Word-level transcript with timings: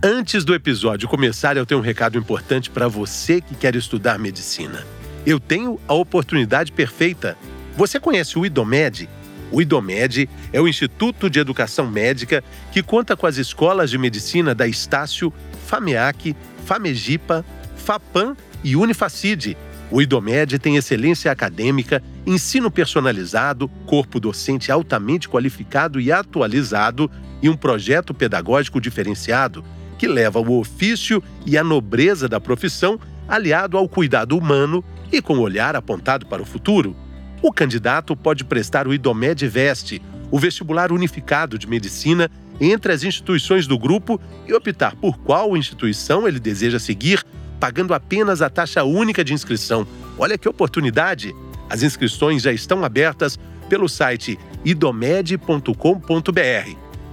Antes 0.00 0.44
do 0.44 0.54
episódio 0.54 1.08
começar, 1.08 1.56
eu 1.56 1.66
tenho 1.66 1.80
um 1.80 1.82
recado 1.82 2.16
importante 2.16 2.70
para 2.70 2.86
você 2.86 3.40
que 3.40 3.56
quer 3.56 3.74
estudar 3.74 4.16
medicina. 4.16 4.86
Eu 5.26 5.40
tenho 5.40 5.80
a 5.88 5.94
oportunidade 5.94 6.70
perfeita. 6.70 7.36
Você 7.76 7.98
conhece 7.98 8.38
o 8.38 8.46
IDOMED? 8.46 9.08
O 9.50 9.60
IDOMED 9.60 10.30
é 10.52 10.60
o 10.60 10.68
Instituto 10.68 11.28
de 11.28 11.40
Educação 11.40 11.90
Médica 11.90 12.44
que 12.70 12.80
conta 12.80 13.16
com 13.16 13.26
as 13.26 13.38
escolas 13.38 13.90
de 13.90 13.98
medicina 13.98 14.54
da 14.54 14.68
Estácio, 14.68 15.32
FAMEAC, 15.66 16.36
FAMEGIPA, 16.64 17.44
FAPAM 17.76 18.36
e 18.62 18.76
Unifacide. 18.76 19.56
O 19.90 20.00
IDOMED 20.00 20.60
tem 20.60 20.76
excelência 20.76 21.32
acadêmica, 21.32 22.00
ensino 22.24 22.70
personalizado, 22.70 23.66
corpo 23.84 24.20
docente 24.20 24.70
altamente 24.70 25.28
qualificado 25.28 26.00
e 26.00 26.12
atualizado 26.12 27.10
e 27.42 27.48
um 27.48 27.56
projeto 27.56 28.14
pedagógico 28.14 28.80
diferenciado 28.80 29.64
que 29.98 30.06
leva 30.06 30.38
o 30.38 30.58
ofício 30.60 31.22
e 31.44 31.58
a 31.58 31.64
nobreza 31.64 32.28
da 32.28 32.40
profissão 32.40 32.98
aliado 33.28 33.76
ao 33.76 33.88
cuidado 33.88 34.38
humano 34.38 34.82
e 35.12 35.20
com 35.20 35.34
o 35.34 35.40
olhar 35.40 35.74
apontado 35.76 36.24
para 36.26 36.40
o 36.40 36.46
futuro. 36.46 36.96
O 37.42 37.52
candidato 37.52 38.16
pode 38.16 38.44
prestar 38.44 38.88
o 38.88 38.94
IDOMED 38.94 39.46
Veste, 39.48 40.00
o 40.30 40.38
vestibular 40.38 40.92
unificado 40.92 41.58
de 41.58 41.66
medicina, 41.66 42.30
entre 42.60 42.92
as 42.92 43.04
instituições 43.04 43.66
do 43.66 43.78
grupo 43.78 44.20
e 44.46 44.52
optar 44.52 44.96
por 44.96 45.18
qual 45.18 45.56
instituição 45.56 46.26
ele 46.26 46.40
deseja 46.40 46.78
seguir, 46.78 47.24
pagando 47.60 47.94
apenas 47.94 48.42
a 48.42 48.48
taxa 48.48 48.84
única 48.84 49.24
de 49.24 49.34
inscrição. 49.34 49.86
Olha 50.18 50.38
que 50.38 50.48
oportunidade! 50.48 51.34
As 51.70 51.82
inscrições 51.82 52.42
já 52.42 52.52
estão 52.52 52.84
abertas 52.84 53.38
pelo 53.68 53.88
site 53.88 54.38
idomed.com.br. 54.64 55.72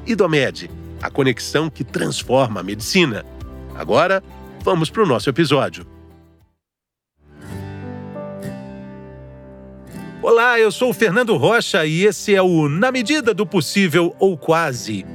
Idomed 0.07 0.69
a 1.01 1.09
conexão 1.09 1.69
que 1.69 1.83
transforma 1.83 2.59
a 2.59 2.63
medicina. 2.63 3.25
Agora, 3.75 4.23
vamos 4.63 4.89
para 4.89 5.03
o 5.03 5.05
nosso 5.05 5.29
episódio. 5.29 5.85
Olá, 10.21 10.59
eu 10.59 10.71
sou 10.71 10.89
o 10.89 10.93
Fernando 10.93 11.35
Rocha 11.37 11.85
e 11.85 12.03
esse 12.03 12.33
é 12.33 12.41
o 12.41 12.67
Na 12.67 12.91
Medida 12.91 13.33
do 13.33 13.45
Possível 13.45 14.15
ou 14.17 14.35
Quase. 14.35 15.05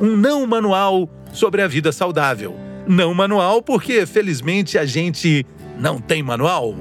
Um 0.00 0.16
não 0.16 0.46
manual 0.46 1.10
sobre 1.32 1.60
a 1.60 1.66
vida 1.66 1.90
saudável. 1.90 2.54
Não 2.86 3.12
manual 3.12 3.60
porque, 3.62 4.06
felizmente, 4.06 4.78
a 4.78 4.84
gente 4.84 5.44
não 5.76 5.98
tem 5.98 6.22
manual. 6.22 6.76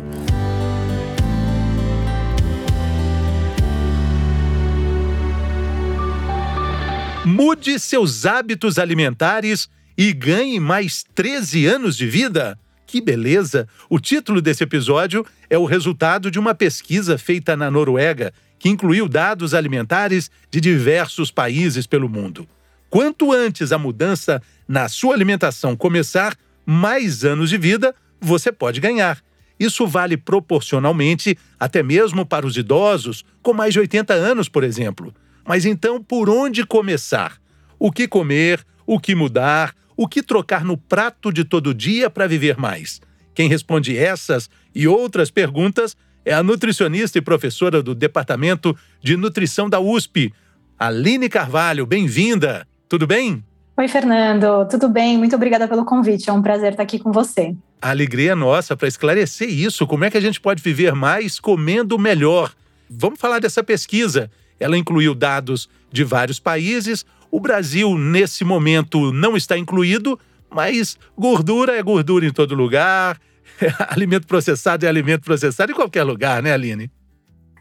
Mude 7.26 7.80
seus 7.80 8.26
hábitos 8.26 8.78
alimentares 8.78 9.70
e 9.98 10.12
ganhe 10.12 10.60
mais 10.60 11.06
13 11.16 11.66
anos 11.66 11.96
de 11.96 12.06
vida. 12.06 12.60
Que 12.86 13.00
beleza! 13.00 13.66
O 13.90 13.98
título 13.98 14.42
desse 14.42 14.66
episódio 14.66 15.26
é 15.50 15.58
o 15.58 15.64
resultado 15.64 16.30
de 16.30 16.38
uma 16.38 16.54
pesquisa 16.54 17.18
feita 17.18 17.56
na 17.56 17.72
Noruega, 17.72 18.34
que 18.60 18.68
incluiu 18.68 19.08
dados 19.08 19.54
alimentares 19.54 20.30
de 20.52 20.60
diversos 20.60 21.32
países 21.32 21.88
pelo 21.88 22.10
mundo. 22.10 22.46
Quanto 22.90 23.32
antes 23.32 23.72
a 23.72 23.78
mudança 23.78 24.42
na 24.68 24.90
sua 24.90 25.16
alimentação 25.16 25.78
começar, 25.78 26.36
mais 26.66 27.24
anos 27.24 27.50
de 27.50 27.58
vida 27.58 27.96
você 28.20 28.52
pode 28.52 28.82
ganhar. 28.82 29.18
Isso 29.58 29.88
vale 29.88 30.18
proporcionalmente 30.18 31.38
até 31.58 31.82
mesmo 31.82 32.26
para 32.26 32.46
os 32.46 32.58
idosos 32.58 33.24
com 33.42 33.54
mais 33.54 33.72
de 33.72 33.80
80 33.80 34.14
anos, 34.14 34.50
por 34.50 34.62
exemplo. 34.62 35.14
Mas 35.46 35.66
então, 35.66 36.02
por 36.02 36.30
onde 36.30 36.66
começar? 36.66 37.38
O 37.78 37.92
que 37.92 38.08
comer? 38.08 38.66
O 38.86 39.00
que 39.00 39.14
mudar? 39.14 39.76
O 39.96 40.08
que 40.08 40.24
trocar 40.24 40.64
no 40.64 40.78
prato 40.78 41.32
de 41.32 41.44
todo 41.44 41.74
dia 41.74 42.10
para 42.10 42.28
viver 42.28 42.58
mais? 42.58 43.02
Quem 43.36 43.50
responde 43.50 43.98
essas 43.98 44.50
e 44.74 44.88
outras 44.88 45.30
perguntas 45.30 45.98
é 46.26 46.34
a 46.34 46.42
nutricionista 46.42 47.18
e 47.18 47.22
professora 47.22 47.84
do 47.84 47.94
Departamento 47.94 48.76
de 49.02 49.18
Nutrição 49.18 49.70
da 49.70 49.80
USP, 49.80 50.34
Aline 50.80 51.28
Carvalho. 51.28 51.86
Bem-vinda! 51.86 52.66
Tudo 52.88 53.06
bem? 53.06 53.44
Oi, 53.76 53.88
Fernando. 53.88 54.68
Tudo 54.70 54.88
bem? 54.88 55.18
Muito 55.18 55.36
obrigada 55.36 55.68
pelo 55.68 55.84
convite. 55.84 56.30
É 56.30 56.34
um 56.34 56.42
prazer 56.42 56.72
estar 56.72 56.84
aqui 56.84 57.00
com 57.00 57.12
você. 57.12 57.56
A 57.82 57.90
alegria 57.90 58.32
é 58.32 58.36
nossa 58.36 58.78
para 58.78 58.88
esclarecer 58.88 59.50
isso. 59.50 59.86
Como 59.86 60.06
é 60.06 60.12
que 60.12 60.18
a 60.18 60.22
gente 60.22 60.40
pode 60.40 60.64
viver 60.64 60.94
mais 60.94 61.40
comendo 61.40 62.00
melhor? 62.00 62.54
Vamos 62.90 63.20
falar 63.20 63.40
dessa 63.40 63.64
pesquisa 63.64 64.30
ela 64.64 64.78
incluiu 64.78 65.14
dados 65.14 65.70
de 65.92 66.04
vários 66.04 66.40
países. 66.40 67.06
O 67.30 67.40
Brasil, 67.40 67.98
nesse 67.98 68.46
momento, 68.46 69.12
não 69.12 69.36
está 69.36 69.58
incluído, 69.58 70.18
mas 70.50 70.98
gordura 71.18 71.76
é 71.76 71.84
gordura 71.84 72.26
em 72.26 72.32
todo 72.32 72.56
lugar, 72.56 73.20
alimento 73.90 74.26
processado 74.26 74.86
é 74.86 74.90
alimento 74.90 75.24
processado 75.24 75.72
em 75.72 75.76
qualquer 75.76 76.04
lugar, 76.04 76.42
né, 76.42 76.54
Aline? 76.54 76.90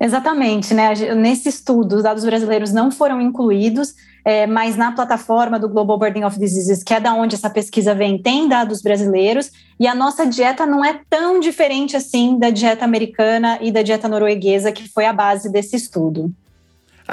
Exatamente, 0.00 0.74
né? 0.74 0.94
Nesse 1.14 1.48
estudo, 1.48 1.96
os 1.96 2.02
dados 2.02 2.24
brasileiros 2.24 2.72
não 2.72 2.90
foram 2.90 3.20
incluídos, 3.20 3.94
é, 4.24 4.46
mas 4.48 4.76
na 4.76 4.90
plataforma 4.90 5.58
do 5.58 5.68
Global 5.68 5.98
Burden 5.98 6.24
of 6.24 6.38
Diseases, 6.38 6.82
que 6.82 6.92
é 6.92 6.98
da 6.98 7.14
onde 7.14 7.36
essa 7.36 7.48
pesquisa 7.48 7.94
vem, 7.94 8.20
tem 8.20 8.48
dados 8.48 8.82
brasileiros, 8.82 9.50
e 9.78 9.86
a 9.86 9.94
nossa 9.94 10.26
dieta 10.26 10.66
não 10.66 10.84
é 10.84 11.00
tão 11.08 11.38
diferente 11.38 11.96
assim 11.96 12.36
da 12.36 12.50
dieta 12.50 12.84
americana 12.84 13.58
e 13.60 13.70
da 13.70 13.82
dieta 13.82 14.08
norueguesa, 14.08 14.72
que 14.72 14.88
foi 14.88 15.06
a 15.06 15.12
base 15.12 15.50
desse 15.50 15.76
estudo. 15.76 16.32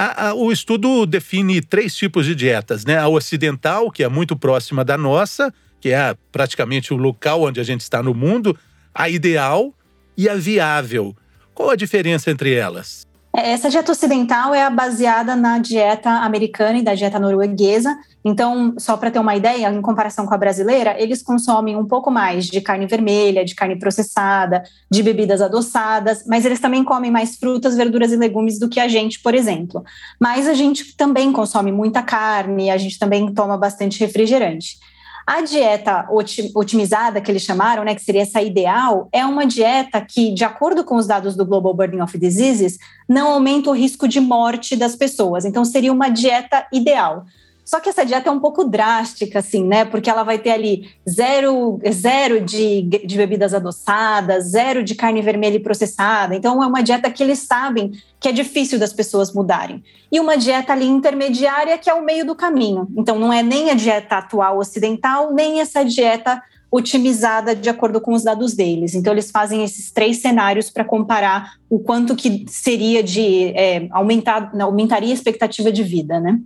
A, 0.02 0.28
a, 0.28 0.34
o 0.34 0.50
estudo 0.50 1.04
define 1.04 1.60
três 1.60 1.94
tipos 1.94 2.24
de 2.24 2.34
dietas, 2.34 2.86
né? 2.86 2.96
A 2.96 3.06
ocidental, 3.06 3.90
que 3.90 4.02
é 4.02 4.08
muito 4.08 4.34
próxima 4.34 4.82
da 4.82 4.96
nossa, 4.96 5.52
que 5.78 5.90
é 5.90 6.16
praticamente 6.32 6.94
o 6.94 6.96
local 6.96 7.42
onde 7.42 7.60
a 7.60 7.62
gente 7.62 7.82
está 7.82 8.02
no 8.02 8.14
mundo, 8.14 8.58
a 8.94 9.10
ideal 9.10 9.74
e 10.16 10.26
a 10.26 10.36
viável. 10.36 11.14
Qual 11.52 11.68
a 11.68 11.76
diferença 11.76 12.30
entre 12.30 12.54
elas? 12.54 13.06
É, 13.36 13.50
essa 13.52 13.68
dieta 13.68 13.92
ocidental 13.92 14.54
é 14.54 14.70
baseada 14.70 15.36
na 15.36 15.58
dieta 15.58 16.08
americana 16.08 16.78
e 16.78 16.82
da 16.82 16.94
dieta 16.94 17.20
norueguesa. 17.20 17.94
Então, 18.24 18.74
só 18.78 18.96
para 18.96 19.10
ter 19.10 19.18
uma 19.18 19.34
ideia, 19.34 19.72
em 19.72 19.80
comparação 19.80 20.26
com 20.26 20.34
a 20.34 20.38
brasileira, 20.38 20.94
eles 20.98 21.22
consomem 21.22 21.76
um 21.76 21.86
pouco 21.86 22.10
mais 22.10 22.46
de 22.46 22.60
carne 22.60 22.86
vermelha, 22.86 23.44
de 23.44 23.54
carne 23.54 23.76
processada, 23.76 24.62
de 24.90 25.02
bebidas 25.02 25.40
adoçadas, 25.40 26.24
mas 26.26 26.44
eles 26.44 26.60
também 26.60 26.84
comem 26.84 27.10
mais 27.10 27.36
frutas, 27.36 27.76
verduras 27.76 28.12
e 28.12 28.16
legumes 28.16 28.58
do 28.58 28.68
que 28.68 28.78
a 28.78 28.88
gente, 28.88 29.20
por 29.20 29.34
exemplo. 29.34 29.82
Mas 30.20 30.46
a 30.46 30.54
gente 30.54 30.96
também 30.96 31.32
consome 31.32 31.72
muita 31.72 32.02
carne, 32.02 32.70
a 32.70 32.76
gente 32.76 32.98
também 32.98 33.32
toma 33.32 33.56
bastante 33.56 33.98
refrigerante. 34.00 34.78
A 35.26 35.42
dieta 35.42 36.08
otimizada, 36.54 37.20
que 37.20 37.30
eles 37.30 37.42
chamaram, 37.42 37.84
né, 37.84 37.94
que 37.94 38.02
seria 38.02 38.22
essa 38.22 38.42
ideal, 38.42 39.08
é 39.12 39.24
uma 39.24 39.46
dieta 39.46 40.00
que, 40.00 40.34
de 40.34 40.44
acordo 40.44 40.82
com 40.82 40.96
os 40.96 41.06
dados 41.06 41.36
do 41.36 41.46
Global 41.46 41.72
Burden 41.72 42.02
of 42.02 42.18
Diseases, 42.18 42.78
não 43.08 43.30
aumenta 43.30 43.70
o 43.70 43.72
risco 43.72 44.08
de 44.08 44.20
morte 44.20 44.74
das 44.74 44.96
pessoas. 44.96 45.44
Então, 45.44 45.64
seria 45.64 45.92
uma 45.92 46.08
dieta 46.08 46.66
ideal. 46.72 47.26
Só 47.64 47.78
que 47.78 47.88
essa 47.88 48.04
dieta 48.04 48.28
é 48.28 48.32
um 48.32 48.40
pouco 48.40 48.64
drástica, 48.64 49.38
assim, 49.38 49.64
né? 49.64 49.84
Porque 49.84 50.10
ela 50.10 50.22
vai 50.22 50.38
ter 50.38 50.50
ali 50.50 50.90
zero, 51.08 51.78
zero 51.90 52.40
de, 52.40 52.82
de 52.82 53.16
bebidas 53.16 53.54
adoçadas, 53.54 54.50
zero 54.50 54.82
de 54.82 54.94
carne 54.94 55.22
vermelha 55.22 55.56
e 55.56 55.60
processada. 55.60 56.34
Então, 56.34 56.62
é 56.62 56.66
uma 56.66 56.82
dieta 56.82 57.10
que 57.10 57.22
eles 57.22 57.40
sabem 57.40 57.92
que 58.18 58.28
é 58.28 58.32
difícil 58.32 58.78
das 58.78 58.92
pessoas 58.92 59.32
mudarem. 59.32 59.82
E 60.10 60.18
uma 60.18 60.36
dieta 60.36 60.72
ali 60.72 60.86
intermediária 60.86 61.78
que 61.78 61.88
é 61.88 61.94
o 61.94 62.04
meio 62.04 62.26
do 62.26 62.34
caminho. 62.34 62.88
Então, 62.96 63.18
não 63.18 63.32
é 63.32 63.42
nem 63.42 63.70
a 63.70 63.74
dieta 63.74 64.16
atual 64.16 64.58
ocidental, 64.58 65.32
nem 65.32 65.60
essa 65.60 65.84
dieta 65.84 66.42
otimizada 66.70 67.54
de 67.54 67.68
acordo 67.68 68.00
com 68.00 68.12
os 68.12 68.22
dados 68.22 68.54
deles. 68.54 68.94
Então, 68.94 69.12
eles 69.12 69.30
fazem 69.30 69.64
esses 69.64 69.90
três 69.90 70.18
cenários 70.18 70.70
para 70.70 70.84
comparar 70.84 71.54
o 71.68 71.80
quanto 71.80 72.14
que 72.14 72.44
seria 72.48 73.02
de 73.02 73.46
é, 73.56 73.88
aumentar, 73.90 74.52
aumentaria 74.60 75.10
a 75.10 75.14
expectativa 75.14 75.72
de 75.72 75.82
vida, 75.82 76.20
né? 76.20 76.38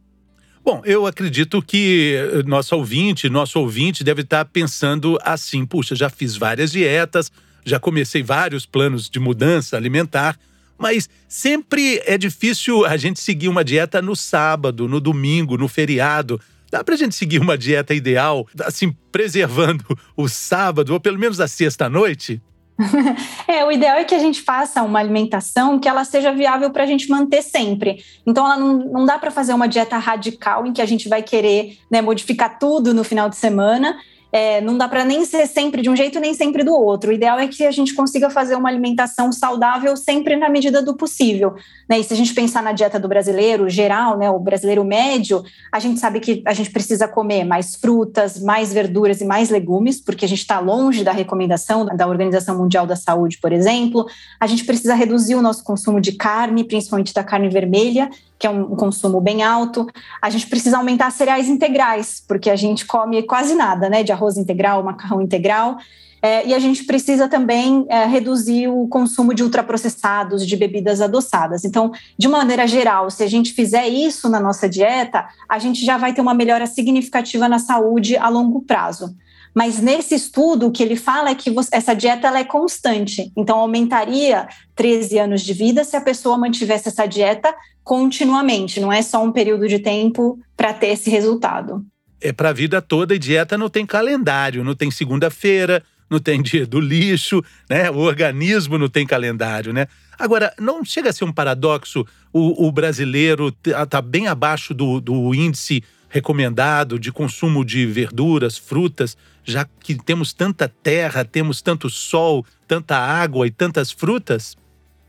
Bom, 0.65 0.81
eu 0.87 1.07
acredito 1.07 1.61
que 1.61 2.15
eh, 2.17 2.43
nosso 2.45 2.75
ouvinte, 2.75 3.29
nosso 3.29 3.61
ouvinte 3.61 4.03
deve 4.03 4.23
estar 4.23 4.47
pensando 4.47 5.19
assim: 5.23 5.67
puxa, 5.67 5.95
já 5.95 6.09
fiz 6.09 6.37
várias 6.39 6.73
dietas, 6.73 7.31
já 7.63 7.79
comecei 7.79 8.23
vários 8.23 8.65
planos 8.65 9.11
de 9.11 9.21
mudança 9.21 9.77
alimentar, 9.77 10.39
mas 10.79 11.07
sempre 11.29 12.01
é 12.07 12.17
difícil 12.17 12.87
a 12.87 12.97
gente 12.97 13.21
seguir 13.21 13.49
uma 13.49 13.63
dieta 13.63 14.01
no 14.01 14.17
sábado, 14.17 14.89
no 14.89 15.01
domingo, 15.01 15.59
no 15.59 15.69
feriado. 15.69 16.41
Dá 16.71 16.83
para 16.83 16.95
a 16.95 16.99
gente 16.99 17.15
seguir 17.15 17.43
uma 17.43 17.59
dieta 17.59 17.95
ideal, 17.95 18.49
assim, 18.63 18.91
preservando 19.13 19.85
o 20.17 20.29
sábado, 20.31 20.95
ou 20.95 20.99
pelo 20.99 21.19
menos 21.19 21.41
a 21.41 21.47
sexta-noite? 21.47 22.41
É, 23.47 23.65
o 23.65 23.71
ideal 23.71 23.97
é 23.97 24.05
que 24.05 24.15
a 24.15 24.19
gente 24.19 24.43
faça 24.43 24.83
uma 24.83 24.99
alimentação 24.99 25.79
que 25.79 25.89
ela 25.89 26.05
seja 26.05 26.33
viável 26.33 26.71
para 26.71 26.83
a 26.83 26.87
gente 26.87 27.09
manter 27.09 27.43
sempre. 27.43 28.03
Então, 28.27 28.45
ela 28.45 28.57
não, 28.57 28.79
não 28.79 29.05
dá 29.05 29.19
para 29.19 29.31
fazer 29.31 29.53
uma 29.53 29.69
dieta 29.69 29.97
radical 29.99 30.67
em 30.67 30.73
que 30.73 30.83
a 30.83 30.87
gente 30.87 31.09
vai 31.09 31.23
querer 31.23 31.79
né, 31.91 32.01
modificar 32.01 32.59
tudo 32.59 32.95
no 32.95 33.05
final 33.05 33.29
de 33.29 33.37
semana. 33.37 33.97
É, 34.35 34.61
não 34.61 34.77
dá 34.77 34.89
para 34.89 35.05
nem 35.05 35.25
ser 35.25 35.47
sempre 35.47 35.81
de 35.81 35.89
um 35.89 35.95
jeito 35.95 36.19
nem 36.19 36.35
sempre 36.35 36.65
do 36.65 36.75
outro. 36.75 37.11
O 37.11 37.15
ideal 37.15 37.39
é 37.39 37.47
que 37.47 37.65
a 37.65 37.71
gente 37.71 37.95
consiga 37.95 38.29
fazer 38.29 38.57
uma 38.57 38.69
alimentação 38.69 39.31
saudável 39.31 39.97
sempre 39.97 40.35
na 40.35 40.49
medida 40.49 40.83
do 40.83 40.97
possível. 40.97 41.55
Né? 41.89 42.01
E 42.01 42.03
se 42.03 42.13
a 42.13 42.17
gente 42.17 42.35
pensar 42.35 42.61
na 42.61 42.73
dieta 42.73 42.99
do 42.99 43.07
brasileiro 43.07 43.71
geral, 43.71 44.19
né, 44.19 44.29
o 44.29 44.41
brasileiro 44.41 44.85
médio, 44.85 45.45
a 45.71 45.79
gente 45.79 46.01
sabe 46.01 46.19
que 46.19 46.43
a 46.45 46.53
gente 46.53 46.71
precisa 46.71 47.07
comer 47.07 47.45
mais 47.45 47.77
frutas, 47.77 48.43
mais 48.43 48.73
verduras 48.73 49.21
e 49.21 49.25
mais 49.25 49.51
legumes, 49.51 50.01
porque 50.01 50.25
a 50.25 50.29
gente 50.29 50.41
está 50.41 50.59
longe 50.59 51.05
da 51.05 51.13
recomendação 51.13 51.87
da 51.87 52.09
Organização 52.09 52.59
Mundial 52.59 52.89
da 52.89 52.97
Saúde, 52.97 53.39
por 53.39 53.53
exemplo. 53.53 54.05
A 54.41 54.49
gente 54.49 54.65
precisa 54.65 54.97
reduzir 54.97 55.37
o 55.37 55.43
nosso 55.43 55.63
consumo 55.63 56.01
de 56.01 56.11
carne, 56.11 56.65
principalmente 56.65 57.15
da 57.15 57.23
carne 57.23 57.49
vermelha, 57.49 58.11
que 58.39 58.47
é 58.47 58.51
um 58.51 58.77
consumo 58.77 59.21
bem 59.21 59.43
alto. 59.43 59.87
A 60.21 60.31
gente 60.31 60.47
precisa 60.47 60.79
aumentar 60.79 61.11
cereais 61.11 61.49
integrais, 61.49 62.23
porque 62.27 62.51
a 62.51 62.57
gente 62.57 62.85
come 62.87 63.23
quase 63.23 63.55
nada, 63.55 63.89
né, 63.89 64.03
de 64.03 64.13
arroz 64.13 64.37
integral, 64.37 64.83
macarrão 64.83 65.23
integral. 65.23 65.79
É, 66.25 66.47
e 66.47 66.55
a 66.55 66.59
gente 66.59 66.85
precisa 66.85 67.29
também 67.29 67.85
é, 67.87 68.07
reduzir 68.07 68.67
o 68.67 68.89
consumo 68.89 69.35
de 69.35 69.43
ultraprocessados, 69.43 70.47
de 70.47 70.57
bebidas 70.57 71.03
adoçadas. 71.03 71.67
Então, 71.67 71.93
de 72.19 72.27
maneira 72.29 72.67
geral, 72.67 73.11
se 73.11 73.23
a 73.23 73.27
gente 73.27 73.53
fizer 73.53 73.87
isso 73.89 74.27
na 74.31 74.41
nossa 74.41 74.67
dieta, 74.67 75.27
a 75.47 75.59
gente 75.59 75.85
já 75.85 75.99
vai 75.99 76.15
ter 76.15 76.23
uma 76.23 76.33
melhora 76.33 76.67
significativa 76.67 77.47
na 77.47 77.59
saúde 77.59 78.17
a 78.17 78.31
longo 78.31 78.63
prazo. 78.63 79.15
Mas 79.55 79.81
nesse 79.81 80.15
estudo, 80.15 80.67
o 80.67 80.73
que 80.73 80.83
ele 80.83 80.97
fala 80.97 81.31
é 81.31 81.35
que 81.35 81.55
essa 81.73 81.95
dieta 81.95 82.27
ela 82.27 82.41
é 82.41 82.45
constante. 82.45 83.31
Então, 83.37 83.59
aumentaria 83.59 84.49
13 84.75 85.19
anos 85.19 85.43
de 85.43 85.53
vida 85.53 85.85
se 85.85 85.97
a 85.97 86.01
pessoa 86.01 86.37
mantivesse 86.37 86.89
essa 86.89 87.07
dieta 87.07 87.55
continuamente. 87.85 88.81
Não 88.81 88.93
é 88.93 89.01
só 89.01 89.23
um 89.23 89.31
período 89.31 89.69
de 89.69 89.79
tempo 89.79 90.39
para 90.57 90.73
ter 90.73 90.89
esse 90.89 91.09
resultado. 91.09 91.85
É 92.21 92.33
para 92.33 92.49
a 92.49 92.53
vida 92.53 92.83
toda 92.83 93.15
e 93.15 93.19
dieta 93.19 93.57
não 93.57 93.69
tem 93.69 93.87
calendário, 93.87 94.65
não 94.65 94.75
tem 94.75 94.91
segunda-feira, 94.91 95.85
não 96.11 96.19
tem 96.19 96.43
dia 96.43 96.67
do 96.67 96.81
lixo, 96.81 97.43
né? 97.69 97.91
O 97.91 97.99
organismo 97.99 98.79
não 98.79 98.89
tem 98.89 99.07
calendário, 99.07 99.73
né? 99.73 99.87
Agora, 100.19 100.53
não 100.59 100.85
chega 100.85 101.11
a 101.11 101.13
ser 101.13 101.25
um 101.25 101.33
paradoxo 101.33 102.05
o, 102.33 102.67
o 102.67 102.73
brasileiro 102.73 103.53
tá 103.89 104.03
bem 104.03 104.27
abaixo 104.27 104.75
do, 104.75 105.01
do 105.01 105.33
índice 105.35 105.85
recomendado 106.15 106.97
de 106.97 107.11
consumo 107.11 107.65
de 107.65 107.85
verduras, 107.87 108.57
frutas, 108.57 109.17
já 109.43 109.67
que 109.81 109.97
temos 109.97 110.33
tanta 110.33 110.69
terra, 110.69 111.25
temos 111.25 111.61
tanto 111.61 111.91
sol, 111.91 112.47
tanta 112.69 112.97
água 112.97 113.49
e 113.49 113.51
tantas 113.51 113.91
frutas? 113.91 114.57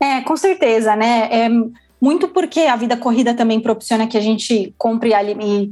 É, 0.00 0.20
com 0.22 0.36
certeza, 0.36 0.96
né? 0.96 1.28
É, 1.30 1.48
muito 2.00 2.26
porque 2.26 2.62
a 2.62 2.74
vida 2.74 2.96
corrida 2.96 3.32
também 3.34 3.60
proporciona 3.60 4.08
que 4.08 4.18
a 4.18 4.20
gente 4.20 4.74
compre 4.76 5.12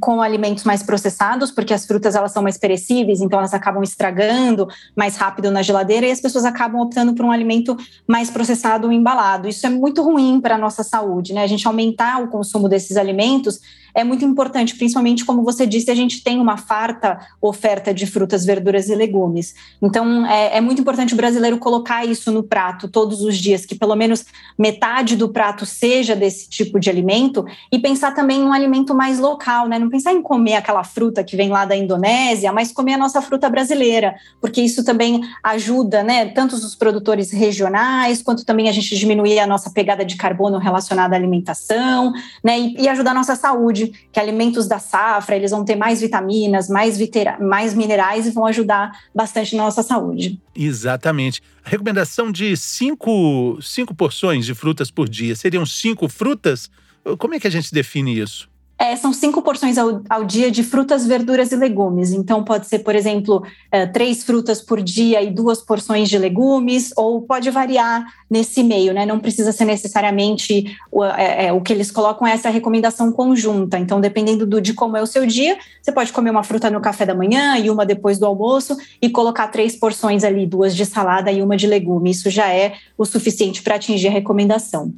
com 0.01 0.23
alimentos 0.23 0.63
mais 0.63 0.85
processados, 0.85 1.51
porque 1.51 1.75
as 1.75 1.85
frutas 1.85 2.15
elas 2.15 2.31
são 2.31 2.43
mais 2.43 2.57
perecíveis, 2.57 3.21
então 3.21 3.41
elas 3.41 3.53
acabam 3.53 3.83
estragando 3.83 4.69
mais 4.97 5.17
rápido 5.17 5.51
na 5.51 5.63
geladeira 5.63 6.07
e 6.07 6.13
as 6.13 6.21
pessoas 6.21 6.45
acabam 6.45 6.81
optando 6.81 7.13
por 7.13 7.27
um 7.27 7.33
alimento 7.33 7.77
mais 8.07 8.31
processado 8.31 8.93
embalado. 8.93 9.49
Isso 9.49 9.67
é 9.67 9.71
muito 9.71 10.01
ruim 10.01 10.41
para 10.41 10.55
a 10.55 10.59
nossa 10.59 10.85
saúde, 10.85 11.35
né? 11.35 11.43
A 11.43 11.49
gente 11.49 11.67
aumentar 11.67 12.23
o 12.23 12.29
consumo 12.29 12.69
desses 12.69 12.97
alimentos 12.97 13.59
é 13.95 14.03
muito 14.03 14.25
importante, 14.25 14.75
principalmente 14.75 15.25
como 15.25 15.45
você 15.45 15.67
disse, 15.67 15.91
a 15.91 15.95
gente 15.95 16.23
tem 16.23 16.41
uma 16.41 16.57
farta 16.57 17.19
oferta 17.41 17.95
de 17.95 18.07
frutas, 18.07 18.45
verduras 18.45 18.89
e 18.89 18.95
legumes. 18.95 19.55
Então, 19.81 20.27
é, 20.27 20.57
é, 20.57 20.61
muito 20.61 20.81
importante 20.81 21.15
o 21.15 21.17
brasileiro 21.17 21.59
colocar 21.59 22.05
isso 22.05 22.33
no 22.33 22.43
prato 22.43 22.89
todos 22.89 23.23
os 23.23 23.37
dias, 23.39 23.65
que 23.65 23.75
pelo 23.75 23.95
menos 23.95 24.25
metade 24.59 25.15
do 25.15 25.29
prato 25.29 25.65
seja 25.65 26.17
desse 26.17 26.49
tipo 26.49 26.81
de 26.81 26.91
alimento, 26.91 27.45
e 27.71 27.79
pensar 27.79 28.13
também 28.13 28.41
em 28.41 28.45
um 28.45 28.53
alimento 28.53 28.95
mais 28.95 29.19
local, 29.21 29.69
né? 29.69 29.79
Não 29.79 29.89
pensar 29.89 30.13
em 30.13 30.21
comer 30.21 30.55
aquela 30.55 30.83
fruta 30.83 31.23
que 31.23 31.37
vem 31.37 31.49
lá 31.49 31.65
da 31.65 31.77
Indonésia, 31.77 32.53
mas 32.53 32.73
comer 32.73 32.95
a 32.95 32.99
nossa 32.99 33.23
fruta 33.23 33.49
brasileira, 33.49 34.17
porque 34.41 34.61
isso 34.61 34.85
também 34.85 35.21
ajuda, 35.43 36.03
né? 36.03 36.27
Tanto 36.27 36.57
os 36.57 36.75
produtores 36.75 37.31
regionais, 37.31 38.23
quanto 38.23 38.45
também 38.45 38.69
a 38.69 38.73
gente 38.73 38.97
diminuir 38.97 39.39
a 39.39 39.47
nossa 39.47 39.71
pegada 39.71 40.05
de 40.05 40.17
carbono 40.17 40.59
relacionada 40.59 41.15
à 41.15 41.19
alimentação, 41.19 42.13
né? 42.43 42.59
E, 42.59 42.83
e 42.83 42.89
ajudar 42.89 43.13
a 43.13 43.15
nossa 43.15 43.37
saúde 43.37 43.84
que 44.13 44.21
alimentos 44.21 44.67
da 44.67 44.79
safra, 44.79 45.37
eles 45.37 45.51
vão 45.51 45.65
ter 45.65 45.77
mais 45.77 46.01
vitaminas, 46.01 46.69
mais, 46.69 46.99
mais 47.41 47.75
minerais 47.75 48.27
e 48.27 48.31
vão 48.31 48.47
ajudar 48.47 48.93
bastante 49.15 49.57
na 49.57 49.65
nossa 49.65 49.83
saúde. 49.83 50.41
Exatamente. 50.55 51.43
A 51.65 51.71
recomendação 51.71 52.31
de 52.31 52.57
cinco, 52.57 53.59
cinco 53.61 53.95
porções 53.95 54.47
de 54.47 54.55
frutas 54.55 54.91
por 54.91 55.09
dia, 55.09 55.35
seriam 55.35 55.65
cinco 55.67 56.09
frutas? 56.09 56.71
Como 57.19 57.35
é 57.35 57.41
que 57.41 57.47
a 57.47 57.51
gente 57.51 57.73
define 57.73 58.19
isso? 58.19 58.49
É, 58.77 58.97
são 58.97 59.13
cinco 59.13 59.41
porções 59.41 59.79
ao, 59.79 60.03
ao, 60.11 60.25
dia 60.25 60.51
de 60.51 60.65
frutas, 60.65 61.07
verduras 61.07 61.53
e 61.53 61.57
legumes. 61.57 62.13
Então, 62.13 62.43
pode 62.43 62.67
ser, 62.67 62.81
por 62.81 62.95
exemplo, 62.95 63.43
é, 63.71 63.87
três 63.87 64.25
frutas 64.25 64.61
por 64.61 64.83
dia 64.83 65.23
e 65.23 65.31
duas 65.31 65.63
porções 65.63 66.09
de 66.09 66.19
legumes, 66.19 66.93
ou 66.97 67.23
pode 67.23 67.51
variar 67.51 68.05
nesse 68.29 68.65
meio, 68.65 68.93
né? 68.93 69.07
Não 69.07 69.21
precisa 69.21 69.53
ser 69.53 69.65
necessariamente 69.65 70.77
o, 70.91 71.05
é, 71.05 71.47
é, 71.47 71.53
o 71.53 71.61
que 71.61 71.73
eles 71.73 71.91
colocam 71.91 72.27
é 72.27 72.33
essa 72.33 72.51
recomendação 72.51 73.13
conjunta. 73.13 73.79
Então, 73.79 74.01
dependendo 74.01 74.45
do, 74.45 74.61
de 74.61 74.75
como 74.75 74.97
é 74.97 75.03
o 75.03 75.07
seu 75.07 75.25
dia, 75.25 75.57
você 75.81 75.93
pode 75.93 76.13
comer 76.13 76.31
uma 76.31 76.43
fruta 76.43 76.69
no 76.69 76.81
café 76.81 77.07
da 77.07 77.15
manhã 77.15 77.57
e 77.57 77.71
uma 77.71 77.87
depois 77.87 78.19
do 78.19 78.27
almoço 78.27 78.77
e 79.01 79.09
colocar 79.09 79.49
três 79.49 79.77
porções 79.77 80.25
ali, 80.25 80.47
duas 80.47 80.75
de 80.75 80.85
salada 80.85 81.31
e 81.31 81.43
uma 81.43 81.57
de 81.57 81.69
legume. 81.69 82.11
Isso 82.11 82.29
já 82.29 82.53
é 82.53 82.75
o 82.99 83.05
suficiente 83.05 83.63
para 83.63 83.77
atingir 83.77 84.09
a 84.09 84.13
recomendação. 84.13 84.93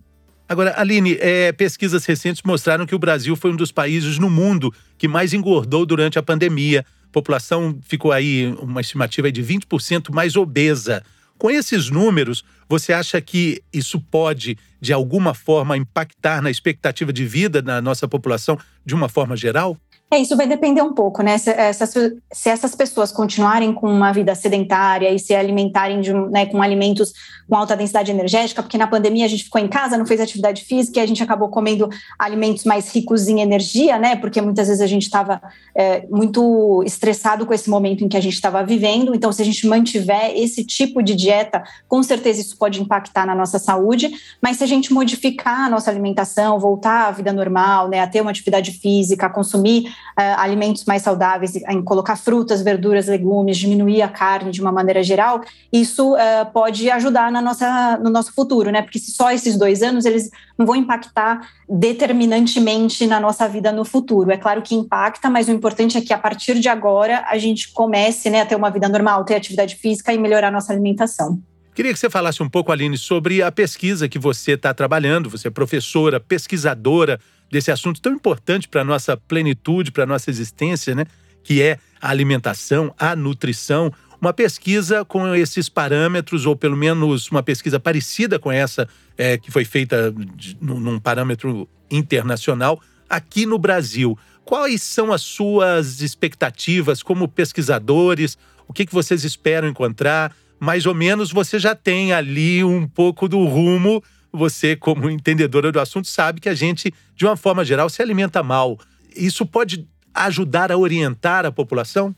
Agora, 0.48 0.78
Aline, 0.80 1.16
é, 1.20 1.50
pesquisas 1.52 2.04
recentes 2.04 2.42
mostraram 2.44 2.86
que 2.86 2.94
o 2.94 2.98
Brasil 2.98 3.34
foi 3.34 3.50
um 3.50 3.56
dos 3.56 3.72
países 3.72 4.18
no 4.18 4.30
mundo 4.30 4.72
que 4.96 5.08
mais 5.08 5.34
engordou 5.34 5.84
durante 5.84 6.18
a 6.18 6.22
pandemia. 6.22 6.84
A 7.04 7.12
população 7.12 7.78
ficou 7.82 8.12
aí, 8.12 8.54
uma 8.60 8.80
estimativa 8.80 9.30
de 9.32 9.42
20% 9.42 10.12
mais 10.12 10.36
obesa. 10.36 11.02
Com 11.36 11.50
esses 11.50 11.90
números, 11.90 12.44
você 12.68 12.92
acha 12.92 13.20
que 13.20 13.62
isso 13.72 14.00
pode, 14.00 14.56
de 14.80 14.92
alguma 14.92 15.34
forma, 15.34 15.76
impactar 15.76 16.40
na 16.40 16.50
expectativa 16.50 17.12
de 17.12 17.26
vida 17.26 17.60
da 17.60 17.82
nossa 17.82 18.06
população 18.06 18.58
de 18.84 18.94
uma 18.94 19.08
forma 19.08 19.36
geral? 19.36 19.76
É, 20.08 20.18
isso 20.18 20.36
vai 20.36 20.46
depender 20.46 20.82
um 20.82 20.92
pouco, 20.92 21.20
né? 21.20 21.36
Se 21.36 21.50
essas, 21.50 21.92
se 22.32 22.48
essas 22.48 22.76
pessoas 22.76 23.10
continuarem 23.10 23.72
com 23.72 23.90
uma 23.90 24.12
vida 24.12 24.36
sedentária 24.36 25.10
e 25.10 25.18
se 25.18 25.34
alimentarem 25.34 26.00
de, 26.00 26.12
né, 26.12 26.46
com 26.46 26.62
alimentos 26.62 27.12
com 27.48 27.56
alta 27.56 27.76
densidade 27.76 28.10
energética, 28.10 28.62
porque 28.62 28.78
na 28.78 28.86
pandemia 28.86 29.24
a 29.24 29.28
gente 29.28 29.44
ficou 29.44 29.60
em 29.60 29.66
casa, 29.66 29.98
não 29.98 30.06
fez 30.06 30.20
atividade 30.20 30.62
física 30.64 31.00
e 31.00 31.02
a 31.02 31.06
gente 31.06 31.22
acabou 31.22 31.48
comendo 31.48 31.88
alimentos 32.18 32.64
mais 32.64 32.92
ricos 32.94 33.26
em 33.26 33.40
energia, 33.40 33.98
né? 33.98 34.14
Porque 34.14 34.40
muitas 34.40 34.68
vezes 34.68 34.80
a 34.80 34.86
gente 34.86 35.02
estava 35.02 35.42
é, 35.74 36.06
muito 36.08 36.84
estressado 36.84 37.44
com 37.44 37.52
esse 37.52 37.68
momento 37.68 38.04
em 38.04 38.08
que 38.08 38.16
a 38.16 38.20
gente 38.20 38.34
estava 38.34 38.64
vivendo. 38.64 39.12
Então, 39.12 39.32
se 39.32 39.42
a 39.42 39.44
gente 39.44 39.66
mantiver 39.66 40.32
esse 40.36 40.64
tipo 40.64 41.02
de 41.02 41.16
dieta, 41.16 41.64
com 41.88 42.00
certeza 42.02 42.40
isso 42.40 42.56
pode 42.56 42.80
impactar 42.80 43.26
na 43.26 43.34
nossa 43.34 43.58
saúde. 43.58 44.12
Mas 44.40 44.58
se 44.58 44.64
a 44.64 44.68
gente 44.68 44.92
modificar 44.92 45.66
a 45.66 45.68
nossa 45.68 45.90
alimentação, 45.90 46.60
voltar 46.60 47.08
à 47.08 47.10
vida 47.10 47.32
normal, 47.32 47.88
né, 47.88 48.00
a 48.00 48.06
ter 48.06 48.20
uma 48.20 48.30
atividade 48.30 48.70
física, 48.70 49.26
a 49.26 49.30
consumir 49.30 49.95
alimentos 50.16 50.84
mais 50.86 51.02
saudáveis, 51.02 51.54
em 51.56 51.82
colocar 51.82 52.16
frutas, 52.16 52.62
verduras, 52.62 53.06
legumes, 53.06 53.58
diminuir 53.58 54.00
a 54.00 54.08
carne 54.08 54.50
de 54.50 54.60
uma 54.62 54.72
maneira 54.72 55.02
geral, 55.02 55.42
isso 55.72 56.14
uh, 56.14 56.18
pode 56.52 56.90
ajudar 56.90 57.30
na 57.30 57.42
nossa, 57.42 57.98
no 57.98 58.08
nosso 58.08 58.32
futuro, 58.32 58.70
né? 58.70 58.80
Porque 58.80 58.98
só 58.98 59.30
esses 59.30 59.58
dois 59.58 59.82
anos 59.82 60.06
eles 60.06 60.30
não 60.56 60.64
vão 60.64 60.74
impactar 60.74 61.40
determinantemente 61.68 63.06
na 63.06 63.20
nossa 63.20 63.46
vida 63.46 63.70
no 63.70 63.84
futuro. 63.84 64.30
É 64.30 64.36
claro 64.36 64.62
que 64.62 64.74
impacta, 64.74 65.28
mas 65.28 65.48
o 65.48 65.50
importante 65.50 65.98
é 65.98 66.00
que 66.00 66.14
a 66.14 66.18
partir 66.18 66.58
de 66.58 66.68
agora 66.68 67.24
a 67.28 67.36
gente 67.36 67.72
comece 67.72 68.30
né, 68.30 68.40
a 68.40 68.46
ter 68.46 68.56
uma 68.56 68.70
vida 68.70 68.88
normal, 68.88 69.24
ter 69.24 69.34
atividade 69.34 69.76
física 69.76 70.14
e 70.14 70.18
melhorar 70.18 70.50
nossa 70.50 70.72
alimentação. 70.72 71.38
Queria 71.74 71.92
que 71.92 71.98
você 71.98 72.08
falasse 72.08 72.42
um 72.42 72.48
pouco, 72.48 72.72
Aline, 72.72 72.96
sobre 72.96 73.42
a 73.42 73.52
pesquisa 73.52 74.08
que 74.08 74.18
você 74.18 74.52
está 74.52 74.72
trabalhando. 74.72 75.28
Você 75.28 75.48
é 75.48 75.50
professora, 75.50 76.18
pesquisadora 76.18 77.20
desse 77.50 77.70
assunto 77.70 78.00
tão 78.00 78.12
importante 78.12 78.68
para 78.68 78.80
a 78.80 78.84
nossa 78.84 79.16
plenitude, 79.16 79.92
para 79.92 80.04
a 80.04 80.06
nossa 80.06 80.30
existência, 80.30 80.94
né? 80.94 81.04
Que 81.42 81.62
é 81.62 81.78
a 82.00 82.10
alimentação, 82.10 82.94
a 82.98 83.14
nutrição. 83.14 83.92
Uma 84.20 84.32
pesquisa 84.32 85.04
com 85.04 85.34
esses 85.34 85.68
parâmetros, 85.68 86.46
ou 86.46 86.56
pelo 86.56 86.76
menos 86.76 87.30
uma 87.30 87.42
pesquisa 87.42 87.78
parecida 87.78 88.38
com 88.38 88.50
essa, 88.50 88.88
é, 89.16 89.36
que 89.38 89.50
foi 89.50 89.64
feita 89.64 90.12
de, 90.34 90.56
num 90.60 90.98
parâmetro 90.98 91.68
internacional, 91.90 92.80
aqui 93.08 93.46
no 93.46 93.58
Brasil. 93.58 94.18
Quais 94.44 94.82
são 94.82 95.12
as 95.12 95.22
suas 95.22 96.00
expectativas 96.00 97.02
como 97.02 97.28
pesquisadores? 97.28 98.38
O 98.68 98.72
que, 98.72 98.86
que 98.86 98.94
vocês 98.94 99.24
esperam 99.24 99.68
encontrar? 99.68 100.34
Mais 100.58 100.86
ou 100.86 100.94
menos 100.94 101.30
você 101.30 101.58
já 101.58 101.74
tem 101.74 102.12
ali 102.12 102.64
um 102.64 102.86
pouco 102.86 103.28
do 103.28 103.44
rumo 103.44 104.02
você, 104.36 104.76
como 104.76 105.10
entendedora 105.10 105.72
do 105.72 105.80
assunto, 105.80 106.08
sabe 106.08 106.40
que 106.40 106.48
a 106.48 106.54
gente, 106.54 106.92
de 107.14 107.24
uma 107.24 107.36
forma 107.36 107.64
geral, 107.64 107.88
se 107.88 108.02
alimenta 108.02 108.42
mal. 108.42 108.78
Isso 109.14 109.46
pode 109.46 109.88
ajudar 110.14 110.70
a 110.70 110.76
orientar 110.76 111.44
a 111.44 111.52
população? 111.52 112.14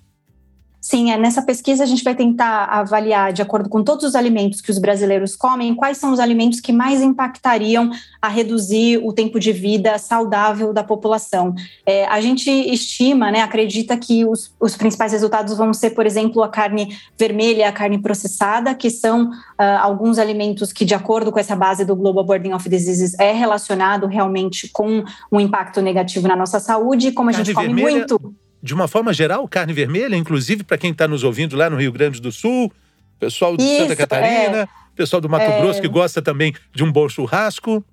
Sim, 0.81 1.11
é, 1.11 1.19
nessa 1.19 1.43
pesquisa 1.43 1.83
a 1.83 1.87
gente 1.87 2.05
vai 2.05 2.15
tentar 2.15 2.65
avaliar, 2.67 3.33
de 3.33 3.43
acordo 3.43 3.69
com 3.69 3.83
todos 3.83 4.05
os 4.05 4.15
alimentos 4.15 4.61
que 4.61 4.71
os 4.71 4.79
brasileiros 4.79 5.35
comem, 5.35 5.75
quais 5.75 5.99
são 5.99 6.13
os 6.13 6.21
alimentos 6.21 6.61
que 6.61 6.73
mais 6.73 7.03
impactariam 7.03 7.91
a 8.23 8.29
reduzir 8.29 8.99
o 9.05 9.13
tempo 9.13 9.41
de 9.41 9.53
vida 9.53 9.99
saudável 9.99 10.73
da 10.73 10.85
população. 10.85 11.53
É, 11.85 12.07
a 12.07 12.21
gente 12.21 12.49
estima, 12.49 13.31
né, 13.31 13.41
acredita 13.41 13.97
que 13.97 14.25
os, 14.25 14.55
os, 14.61 14.77
principais 14.77 15.13
resultados 15.13 15.57
vão 15.57 15.75
ser, 15.75 15.91
por 15.91 16.07
exemplo, 16.07 16.43
a 16.43 16.49
carne 16.49 16.97
vermelha 17.19 17.69
a 17.69 17.73
carne 17.73 17.99
processada, 17.99 18.75
que 18.75 18.89
são 18.89 19.31
uh, 19.31 19.79
alguns 19.81 20.19
alimentos 20.19 20.73
que, 20.73 20.85
de 20.85 20.95
acordo 20.95 21.33
com 21.33 21.39
essa 21.39 21.57
base 21.57 21.85
do 21.85 21.97
Global 21.97 22.25
Burden 22.25 22.55
of 22.55 22.69
Diseases, 22.69 23.19
é 23.19 23.33
relacionado 23.33 24.07
realmente 24.07 24.69
com 24.69 25.05
um 25.31 25.41
impacto 25.41 25.83
negativo 25.83 26.29
na 26.29 26.37
nossa 26.37 26.61
saúde. 26.61 27.13
Como 27.13 27.31
a 27.31 27.33
carne 27.33 27.47
gente 27.47 27.55
come 27.55 27.67
vermelha... 27.67 27.99
muito 27.99 28.35
de 28.63 28.75
uma 28.75 28.89
forma 28.89 29.13
geral, 29.13 29.47
carne 29.49 29.73
vermelha, 29.73 30.17
inclusive 30.17 30.65
para 30.65 30.79
quem 30.79 30.91
está 30.91 31.07
nos 31.07 31.25
ouvindo 31.25 31.57
lá 31.57 31.71
no 31.71 31.77
Rio 31.77 31.93
Grande 31.93 32.21
do 32.21 32.33
Sul, 32.33 32.73
pessoal 33.19 33.57
de 33.57 33.65
Isso, 33.65 33.83
Santa 33.83 33.97
Catarina, 33.97 34.59
é. 34.63 34.69
pessoal 34.97 35.21
do 35.21 35.29
Mato 35.29 35.45
é. 35.45 35.61
Grosso 35.61 35.81
que 35.81 35.89
gosta 35.89 36.21
também 36.21 36.55
de 36.75 36.83
um 36.83 36.91
bom 36.91 37.09
churrasco. 37.09 37.85